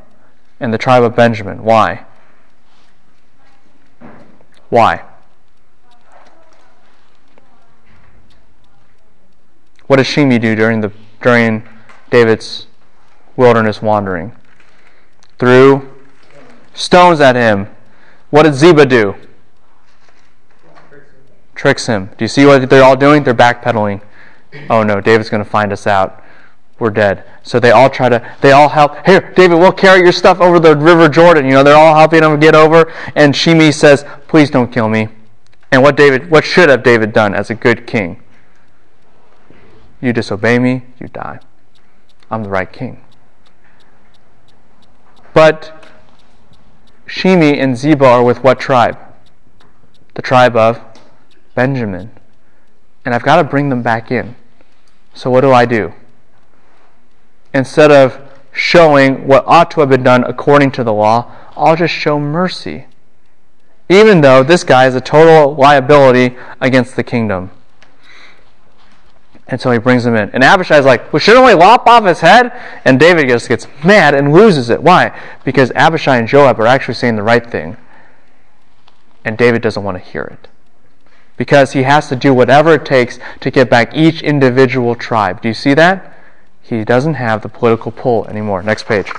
[0.61, 1.65] and the tribe of Benjamin.
[1.65, 2.05] Why?
[4.69, 5.03] Why?
[9.87, 11.67] What does Shimi do during the during
[12.11, 12.67] David's
[13.37, 14.33] wilderness wandering?
[15.39, 15.91] Threw
[16.75, 17.69] stones at him.
[18.31, 19.15] What did Ziba do?
[21.55, 22.11] Tricks him.
[22.19, 23.23] Do you see what they're all doing?
[23.23, 24.01] They're backpedaling.
[24.71, 26.23] Oh no, David's going to find us out.
[26.79, 27.25] We're dead.
[27.45, 29.07] So they all try to, they all help.
[29.07, 31.45] Here, David, we'll carry your stuff over the River Jordan.
[31.45, 32.93] You know, they're all helping him get over.
[33.15, 35.09] And Shimi says, please don't kill me.
[35.71, 38.21] And what David, what should have David done as a good king?
[40.05, 41.41] You disobey me, you die.
[42.31, 43.03] I'm the right king.
[45.33, 45.73] But
[47.07, 48.99] Shimi and Ziba are with what tribe?
[50.13, 50.79] The tribe of
[51.55, 52.11] Benjamin.
[53.07, 54.37] And I've got to bring them back in.
[55.15, 55.95] So what do I do?
[57.55, 58.21] Instead of
[58.53, 62.89] showing what ought to have been done according to the law, I'll just show mercy.
[63.89, 67.51] Even though this guy is a total liability against the kingdom.
[69.47, 70.31] And so he brings him in.
[70.31, 72.53] And Abishai's like, well, shouldn't we lop off his head?
[72.85, 74.83] And David just gets mad and loses it.
[74.83, 75.19] Why?
[75.45, 77.77] Because Abishai and Joab are actually saying the right thing.
[79.25, 80.49] And David doesn't want to hear it.
[81.37, 85.43] Because he has to do whatever it takes to get back each individual tribe.
[85.43, 86.17] Do you see that?
[86.63, 88.63] He doesn't have the political pull anymore.
[88.63, 89.13] Next page.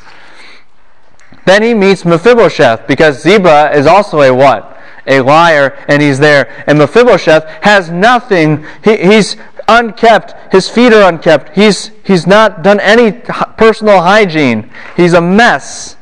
[1.45, 4.71] Then he meets Mephibosheth because Ziba is also a what?
[5.05, 6.63] A liar, and he's there.
[6.65, 8.65] And Mephibosheth has nothing.
[8.83, 10.35] He, he's unkept.
[10.51, 11.55] His feet are unkept.
[11.55, 14.69] He's, he's not done any personal hygiene.
[14.95, 15.97] He's a mess.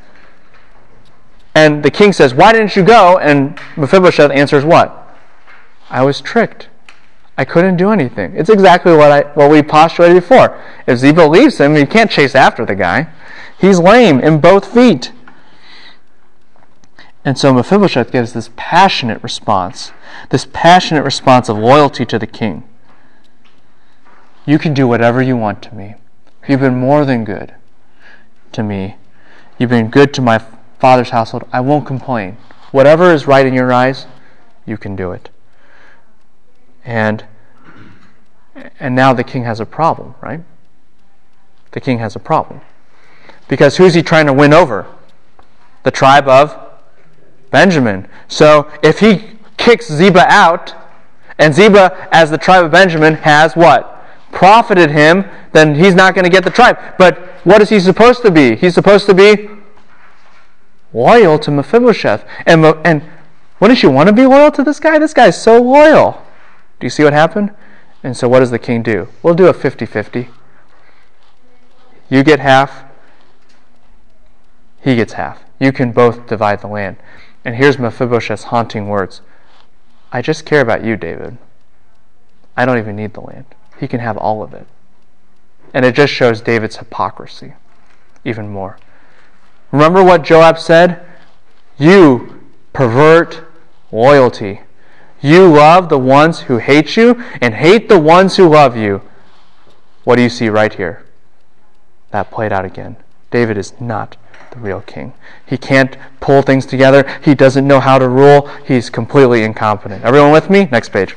[1.56, 3.18] And the king says, Why didn't you go?
[3.18, 5.00] And Mephibosheth answers, What?
[5.90, 6.70] I was tricked.
[7.38, 8.36] I couldn't do anything.
[8.36, 10.60] It's exactly what, I, what we postulated before.
[10.86, 13.08] If Ziba leaves him, he can't chase after the guy.
[13.60, 15.12] He's lame in both feet.
[17.26, 19.92] And so Mephibosheth gives this passionate response,
[20.30, 22.64] this passionate response of loyalty to the king.
[24.46, 25.96] You can do whatever you want to me.
[26.48, 27.54] You've been more than good
[28.52, 28.98] to me.
[29.58, 30.40] You've been good to my
[30.80, 31.48] father's household.
[31.54, 32.38] I won't complain.
[32.72, 34.06] Whatever is right in your eyes,
[34.66, 35.30] you can do it.
[36.84, 37.26] And
[38.80, 40.42] and now the king has a problem, right?
[41.72, 42.62] The king has a problem.
[43.48, 44.86] Because who's he trying to win over?
[45.84, 46.56] The tribe of
[47.50, 48.08] Benjamin.
[48.28, 50.76] So if he kicks Ziba out,
[51.40, 53.93] and Ziba, as the tribe of Benjamin, has what?
[54.34, 55.24] Profited him,
[55.54, 56.78] then he's not going to get the tribe.
[56.98, 58.56] But what is he supposed to be?
[58.56, 59.48] He's supposed to be
[60.92, 62.26] loyal to Mephibosheth.
[62.46, 63.04] And, and
[63.60, 65.00] wouldn't you want to be loyal to this guy?
[65.00, 66.26] This guy's so loyal.
[66.80, 67.52] Do you see what happened?
[68.04, 69.08] And so what does the king do?
[69.22, 70.28] We'll do a 50 50.
[72.10, 72.84] You get half,
[74.82, 75.42] he gets half.
[75.60, 76.98] You can both divide the land.
[77.46, 79.22] And here's Mephibosheth's haunting words
[80.12, 81.38] I just care about you, David.
[82.58, 83.46] I don't even need the land
[83.80, 84.68] he can have all of it.
[85.74, 87.54] And it just shows David's hypocrisy
[88.24, 88.78] even more.
[89.72, 91.04] Remember what Joab said?
[91.78, 92.42] You
[92.74, 93.44] pervert
[93.92, 94.62] loyalty.
[95.22, 99.02] You love the ones who hate you and hate the ones who love you.
[100.04, 101.06] What do you see right here?
[102.12, 102.98] That played out again.
[103.32, 104.18] David is not
[104.52, 105.14] the real king.
[105.46, 107.10] He can't pull things together.
[107.24, 108.48] He doesn't know how to rule.
[108.66, 110.04] He's completely incompetent.
[110.04, 110.68] Everyone with me?
[110.72, 111.16] Next page.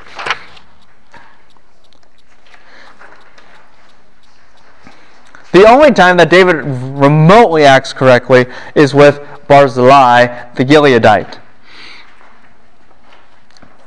[5.53, 11.39] The only time that David remotely acts correctly is with Barzillai, the Gileadite.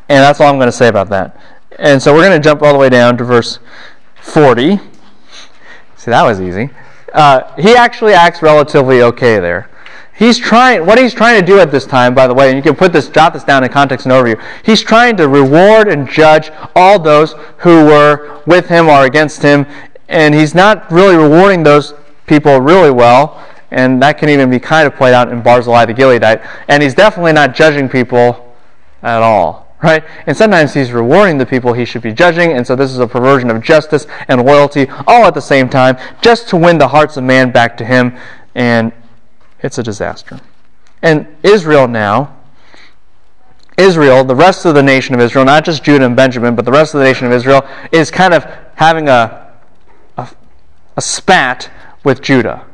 [0.09, 1.39] And that's all I'm going to say about that.
[1.77, 3.59] And so we're going to jump all the way down to verse
[4.21, 4.77] 40.
[5.97, 6.69] See, that was easy.
[7.13, 9.69] Uh, he actually acts relatively okay there.
[10.19, 12.61] He's trying, what he's trying to do at this time, by the way, and you
[12.61, 14.41] can put this, jot this down in context and overview.
[14.65, 19.65] He's trying to reward and judge all those who were with him or against him
[20.09, 21.93] and he's not really rewarding those
[22.27, 25.93] people really well, and that can even be kind of played out in Barzillai the
[25.93, 26.45] Gileadite.
[26.67, 28.53] And he's definitely not judging people
[29.03, 30.03] at all, right?
[30.25, 33.07] And sometimes he's rewarding the people he should be judging, and so this is a
[33.07, 37.15] perversion of justice and loyalty all at the same time, just to win the hearts
[37.15, 38.17] of man back to him.
[38.55, 38.91] And
[39.61, 40.39] It's a disaster.
[41.01, 42.35] And Israel now,
[43.77, 46.71] Israel, the rest of the nation of Israel, not just Judah and Benjamin, but the
[46.71, 48.45] rest of the nation of Israel, is kind of
[48.75, 49.48] having a,
[50.99, 51.71] a spat
[52.03, 52.65] with Judah.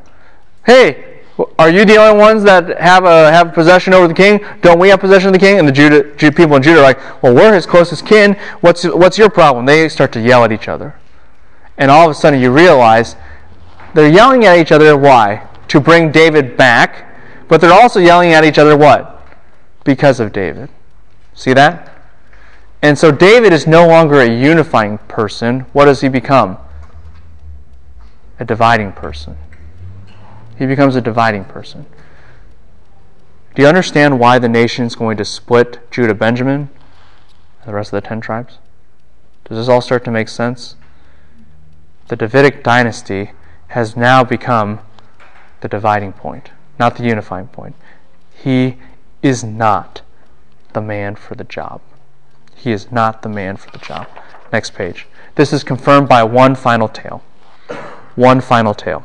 [0.65, 1.22] Hey,
[1.60, 4.43] are you the only ones that have a have possession over the king?
[4.61, 5.60] Don't we have possession of the king?
[5.60, 8.34] And the Judah, Judah people in Judah are like, well, we're his closest kin.
[8.61, 9.68] What's what's your problem?
[9.68, 10.95] They start to yell at each other,
[11.77, 13.15] and all of a sudden you realize
[13.93, 14.97] they're yelling at each other.
[14.97, 15.47] Why?
[15.68, 17.06] To bring David back,
[17.47, 18.76] but they're also yelling at each other.
[18.76, 19.23] What?
[19.84, 20.69] Because of David.
[21.35, 21.93] See that?
[22.81, 25.68] And so David is no longer a unifying person.
[25.73, 26.57] What does he become?
[28.40, 29.38] A dividing person.
[30.57, 31.86] He becomes a dividing person.
[33.56, 36.70] Do you understand why the nation is going to split Judah, Benjamin,
[37.62, 38.57] and the rest of the ten tribes?
[39.45, 40.76] Does this all start to make sense?
[42.07, 43.32] The Davidic dynasty
[43.68, 44.80] has now become
[45.62, 47.76] the dividing point, not the unifying point.
[48.34, 48.78] He
[49.22, 50.02] is not
[50.74, 51.82] the man for the job.
[52.56, 54.07] He is not the man for the job.
[54.52, 55.07] Next page.
[55.36, 57.24] This is confirmed by one final tale.
[58.16, 59.04] One final tale.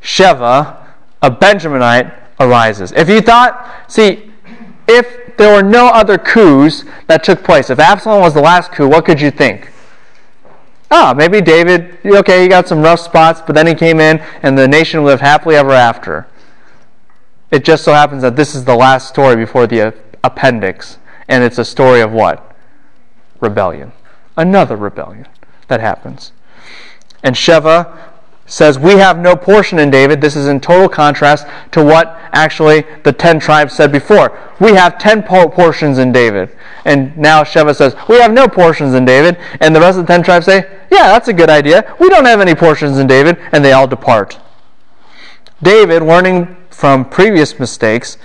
[0.00, 0.76] Sheva,
[1.22, 2.92] a Benjaminite, arises.
[2.92, 4.30] If you thought, see,
[4.86, 8.88] if there were no other coups that took place, if Absalom was the last coup,
[8.88, 9.70] what could you think?
[10.90, 14.56] Ah, maybe David, okay, he got some rough spots, but then he came in and
[14.56, 16.26] the nation lived happily ever after.
[17.50, 20.98] It just so happens that this is the last story before the appendix,
[21.28, 22.54] and it's a story of what?
[23.40, 23.92] Rebellion.
[24.36, 25.26] Another rebellion
[25.68, 26.32] that happens.
[27.24, 27.98] And Sheva
[28.46, 30.20] says, We have no portion in David.
[30.20, 34.38] This is in total contrast to what actually the ten tribes said before.
[34.60, 36.56] We have ten portions in David.
[36.84, 39.38] And now Sheva says, We have no portions in David.
[39.60, 41.96] And the rest of the ten tribes say, Yeah, that's a good idea.
[41.98, 43.38] We don't have any portions in David.
[43.52, 44.38] And they all depart.
[45.62, 48.18] David, learning from previous mistakes,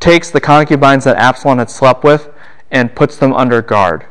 [0.00, 2.30] takes the concubines that Absalom had slept with
[2.72, 4.06] and puts them under guard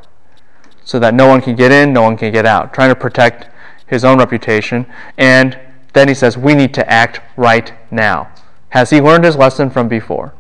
[0.90, 3.48] so that no one can get in, no one can get out, trying to protect
[3.86, 4.88] his own reputation.
[5.20, 5.56] And
[5.94, 8.32] then he says, We need to act right now.
[8.70, 10.34] Has he learned his lesson from before?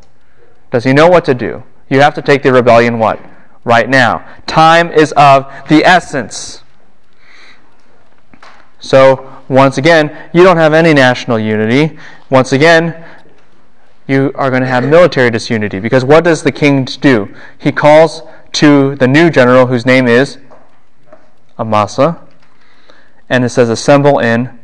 [0.71, 1.61] Does he know what to do?
[1.87, 3.19] You have to take the rebellion what?
[3.63, 4.27] Right now.
[4.47, 6.63] Time is of the essence.
[8.79, 11.99] So, once again, you don't have any national unity.
[12.31, 13.05] Once again,
[14.07, 15.79] you are going to have military disunity.
[15.79, 17.35] Because what does the king do?
[17.59, 18.23] He calls
[18.53, 20.37] to the new general, whose name is
[21.57, 22.21] Amasa,
[23.29, 24.59] and it says assemble in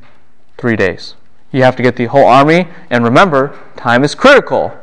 [0.57, 1.15] three days.
[1.51, 4.77] You have to get the whole army, and remember, time is critical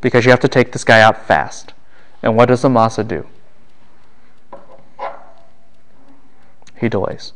[0.00, 1.74] because you have to take this guy out fast.
[2.22, 3.26] And what does Amasa do?
[6.76, 7.32] He delays.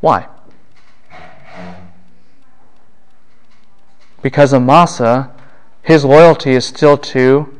[0.00, 0.26] Why?
[4.22, 5.30] Because Amasa,
[5.82, 7.58] his loyalty is still to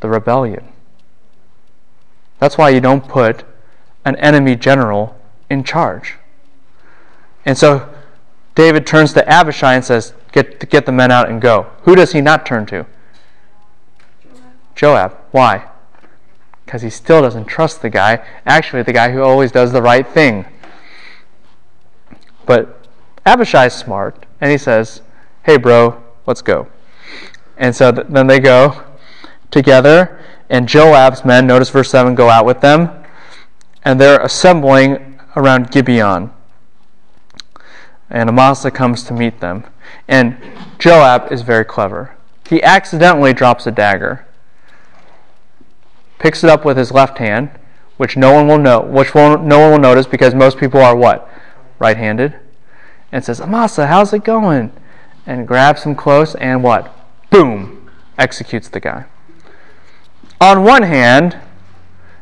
[0.00, 0.69] the rebellion.
[2.40, 3.44] That's why you don't put
[4.04, 5.16] an enemy general
[5.48, 6.14] in charge.
[7.44, 7.88] And so
[8.54, 11.70] David turns to Abishai and says, get, get the men out and go.
[11.82, 12.86] Who does he not turn to?
[14.74, 15.16] Joab.
[15.30, 15.68] Why?
[16.64, 20.06] Because he still doesn't trust the guy, actually, the guy who always does the right
[20.06, 20.46] thing.
[22.46, 22.86] But
[23.26, 25.02] Abishai's smart, and he says,
[25.42, 26.68] Hey, bro, let's go.
[27.56, 28.82] And so th- then they go
[29.50, 30.18] together,
[30.48, 32.90] and Joab's men, notice verse 7, go out with them,
[33.84, 36.32] and they're assembling around Gibeon.
[38.08, 39.64] And Amasa comes to meet them.
[40.08, 40.36] And
[40.78, 42.16] Joab is very clever.
[42.48, 44.26] He accidentally drops a dagger,
[46.18, 47.50] picks it up with his left hand,
[47.96, 51.30] which no one will know, which no one will notice because most people are what?
[51.78, 52.34] Right-handed.
[53.12, 54.72] And says, Amasa, how's it going?
[55.26, 56.92] And grabs him close and what?
[57.30, 57.88] Boom!
[58.18, 59.06] Executes the guy.
[60.40, 61.36] On one hand,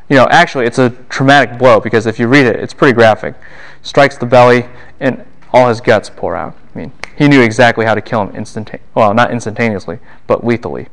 [0.09, 3.35] you know, actually, it's a traumatic blow because if you read it, it's pretty graphic.
[3.83, 4.67] Strikes the belly,
[4.99, 6.57] and all his guts pour out.
[6.75, 8.87] I mean, he knew exactly how to kill him instantaneously.
[8.95, 10.89] Well, not instantaneously, but lethally,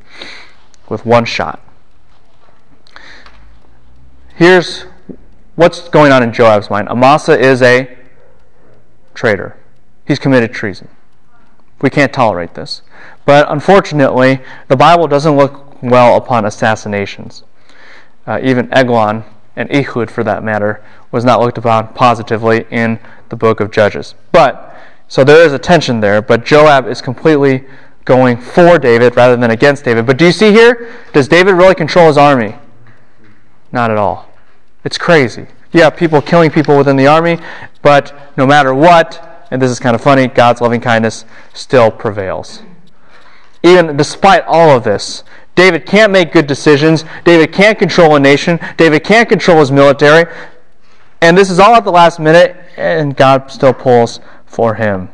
[0.90, 1.62] with one shot.
[4.36, 4.84] Here's
[5.56, 6.90] what's going on in Joab's mind.
[6.90, 7.98] Amasa is a
[9.14, 9.58] traitor.
[10.06, 10.90] He's committed treason.
[11.82, 12.82] We can't tolerate this.
[13.26, 17.44] But unfortunately, the Bible doesn't look well upon assassinations.
[18.28, 19.24] Uh, even Eglon,
[19.56, 23.00] and Ehud for that matter, was not looked upon positively in
[23.30, 24.16] the book of Judges.
[24.32, 24.76] But,
[25.08, 27.64] so there is a tension there, but Joab is completely
[28.04, 30.06] going for David rather than against David.
[30.06, 30.94] But do you see here?
[31.14, 32.56] Does David really control his army?
[33.72, 34.30] Not at all.
[34.84, 35.48] It's crazy.
[35.72, 37.40] You have people killing people within the army,
[37.82, 42.62] but no matter what, and this is kind of funny, God's loving kindness still prevails.
[43.64, 45.24] Even despite all of this,
[45.56, 47.06] David can't make good decisions.
[47.24, 48.60] David can't control a nation.
[48.78, 50.32] David can't control his military.
[51.22, 55.10] And this is all at the last minute, and God still pulls for him.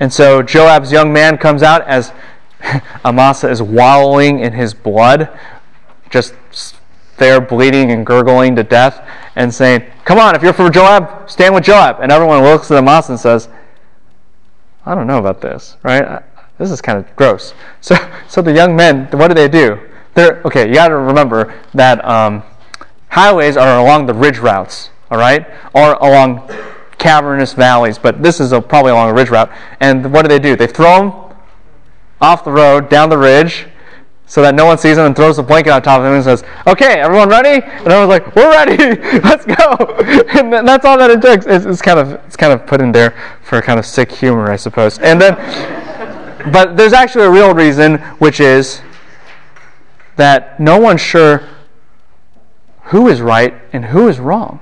[0.00, 2.12] And so Joab's young man comes out as
[3.04, 5.30] Amasa is wallowing in his blood,
[6.10, 6.34] just
[7.16, 11.54] there bleeding and gurgling to death, and saying, Come on, if you're for Joab, stand
[11.54, 12.00] with Joab.
[12.00, 13.48] And everyone looks at Amasa and says,
[14.84, 16.22] I don't know about this, right?
[16.58, 17.54] This is kind of gross.
[17.80, 17.96] So,
[18.28, 19.78] so the young men, what do they do?
[20.14, 20.66] They're okay.
[20.66, 22.42] You got to remember that um,
[23.10, 26.50] highways are along the ridge routes, all right, or along
[26.96, 27.98] cavernous valleys.
[27.98, 29.50] But this is a, probably along a ridge route.
[29.80, 30.56] And what do they do?
[30.56, 31.36] They throw them
[32.22, 33.66] off the road down the ridge,
[34.26, 36.24] so that no one sees them, and throws a blanket on top of them and
[36.24, 38.78] says, "Okay, everyone ready?" And everyone's like, "We're ready.
[39.20, 39.76] Let's go."
[40.34, 41.44] And that's all that it takes.
[41.44, 44.50] It's, it's kind of it's kind of put in there for kind of sick humor,
[44.50, 44.98] I suppose.
[44.98, 45.36] And then
[46.52, 48.82] but there's actually a real reason, which is
[50.16, 51.48] that no one's sure
[52.84, 54.60] who is right and who is wrong.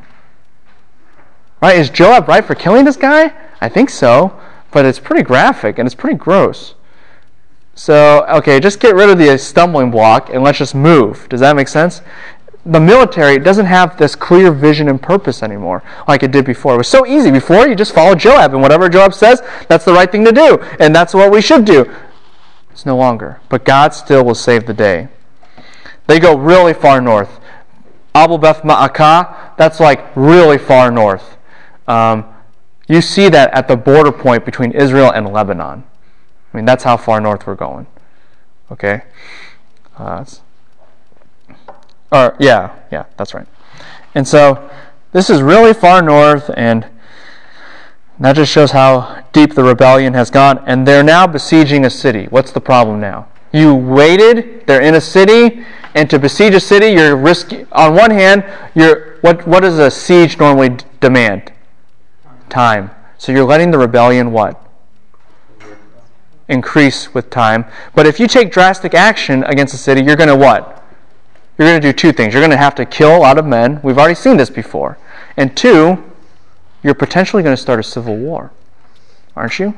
[1.61, 1.77] Right?
[1.77, 3.33] Is Joab right for killing this guy?
[3.61, 4.39] I think so,
[4.71, 6.75] but it's pretty graphic and it's pretty gross.
[7.75, 11.29] So, okay, just get rid of the stumbling block and let's just move.
[11.29, 12.03] Does that make sense?
[12.65, 16.75] The military doesn't have this clear vision and purpose anymore like it did before.
[16.75, 17.31] It was so easy.
[17.31, 20.59] Before, you just follow Joab, and whatever Joab says, that's the right thing to do,
[20.79, 21.93] and that's what we should do.
[22.71, 23.41] It's no longer.
[23.49, 25.09] But God still will save the day.
[26.07, 27.41] They go really far north.
[28.15, 31.37] Abel Beth Ma'akah, that's like really far north.
[31.89, 32.27] Um,
[32.89, 35.85] you see that at the border point between Israel and Lebanon.
[36.53, 37.87] I mean, that's how far north we're going.
[38.71, 39.03] Okay?
[39.97, 40.25] Uh,
[42.13, 43.47] or, yeah, yeah, that's right.
[44.15, 44.71] And so
[45.13, 46.87] this is really far north, and
[48.21, 50.63] that just shows how deep the rebellion has gone.
[50.67, 52.27] And they're now besieging a city.
[52.27, 53.29] What's the problem now?
[53.53, 55.65] You waited, they're in a city,
[55.95, 58.45] and to besiege a city, you're risking, on one hand,
[58.75, 61.53] you're, what, what does a siege normally demand?
[62.49, 62.91] Time.
[63.19, 64.59] So you're letting the rebellion what?
[66.49, 67.65] Increase with time.
[67.95, 70.82] But if you take drastic action against a city, you're going to what?
[71.59, 72.33] You're going to do two things.
[72.33, 73.81] You're going to have to kill a lot of men.
[73.83, 74.99] We've already seen this before.
[75.37, 76.03] And two,
[76.83, 78.53] you're potentially going to start a civil war,
[79.37, 79.75] aren't you?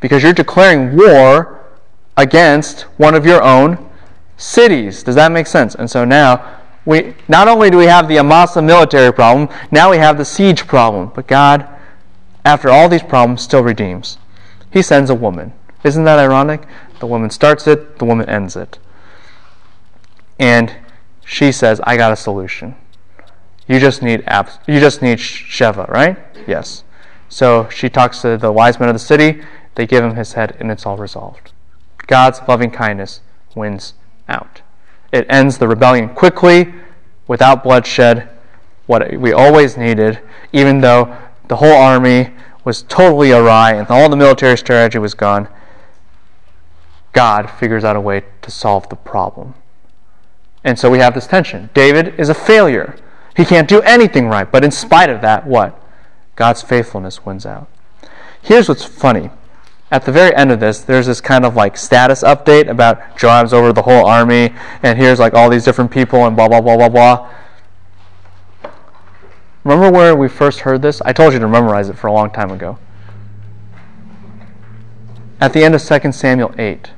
[0.00, 1.64] Because you're declaring war
[2.16, 3.90] against one of your own
[4.36, 5.02] cities.
[5.02, 5.74] Does that make sense?
[5.74, 9.98] And so now, we not only do we have the Amasa military problem, now we
[9.98, 11.10] have the siege problem.
[11.14, 11.68] But God,
[12.44, 14.18] after all these problems, still redeems.
[14.70, 15.52] He sends a woman.
[15.82, 16.62] Isn't that ironic?
[17.00, 18.78] The woman starts it, the woman ends it.
[20.38, 20.74] And
[21.26, 22.76] she says, I got a solution.
[23.66, 26.16] You just need abs- you just need Sheva, right?
[26.46, 26.84] Yes.
[27.28, 29.42] So she talks to the wise men of the city,
[29.74, 31.52] they give him his head, and it's all resolved.
[32.06, 33.20] God's loving kindness
[33.56, 33.94] wins
[34.28, 34.62] out.
[35.10, 36.72] It ends the rebellion quickly,
[37.26, 38.28] without bloodshed,
[38.86, 40.20] what we always needed,
[40.52, 41.16] even though
[41.48, 42.30] the whole army
[42.64, 45.48] was totally awry and all the military strategy was gone.
[47.12, 49.54] God figures out a way to solve the problem.
[50.66, 51.70] And so we have this tension.
[51.74, 52.96] David is a failure.
[53.36, 54.50] He can't do anything right.
[54.50, 55.80] But in spite of that, what?
[56.34, 57.68] God's faithfulness wins out.
[58.42, 59.30] Here's what's funny.
[59.92, 63.52] At the very end of this, there's this kind of like status update about Joab's
[63.52, 64.52] over the whole army,
[64.82, 67.30] and here's like all these different people, and blah, blah, blah, blah, blah.
[69.62, 71.00] Remember where we first heard this?
[71.02, 72.76] I told you to memorize it for a long time ago.
[75.40, 76.90] At the end of 2 Samuel 8.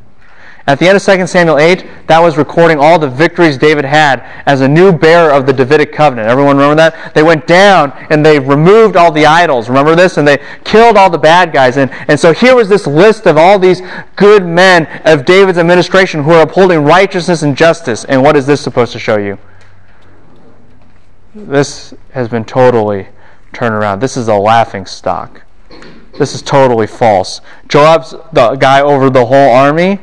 [0.68, 4.20] At the end of 2 Samuel 8, that was recording all the victories David had
[4.44, 6.28] as a new bearer of the Davidic covenant.
[6.28, 7.14] Everyone remember that?
[7.14, 9.70] They went down and they removed all the idols.
[9.70, 10.18] Remember this?
[10.18, 11.78] And they killed all the bad guys.
[11.78, 13.80] And, and so here was this list of all these
[14.16, 18.04] good men of David's administration who are upholding righteousness and justice.
[18.04, 19.38] And what is this supposed to show you?
[21.34, 23.08] This has been totally
[23.54, 24.00] turned around.
[24.00, 25.44] This is a laughing stock.
[26.18, 27.40] This is totally false.
[27.68, 30.00] Joab's the guy over the whole army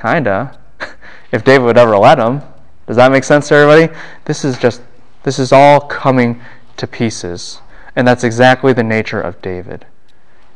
[0.00, 0.58] Kinda.
[1.32, 2.42] if David would ever let him.
[2.86, 3.94] Does that make sense to everybody?
[4.24, 4.82] This is just,
[5.22, 6.40] this is all coming
[6.76, 7.60] to pieces.
[7.94, 9.86] And that's exactly the nature of David.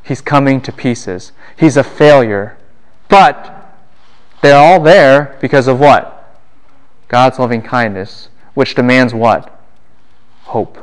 [0.03, 1.33] He's coming to pieces.
[1.57, 2.57] He's a failure.
[3.09, 3.77] But
[4.43, 6.41] they're all there because of what?
[7.09, 9.59] God's loving kindness, which demands what?
[10.45, 10.79] Hope.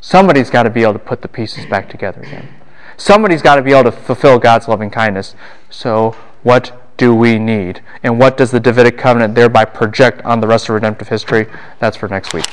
[0.00, 2.48] Somebody's got to be able to put the pieces back together again.
[2.96, 5.34] Somebody's got to be able to fulfill God's loving kindness.
[5.70, 7.82] So, what do we need?
[8.04, 11.48] And what does the Davidic covenant thereby project on the rest of redemptive history?
[11.80, 12.46] That's for next week.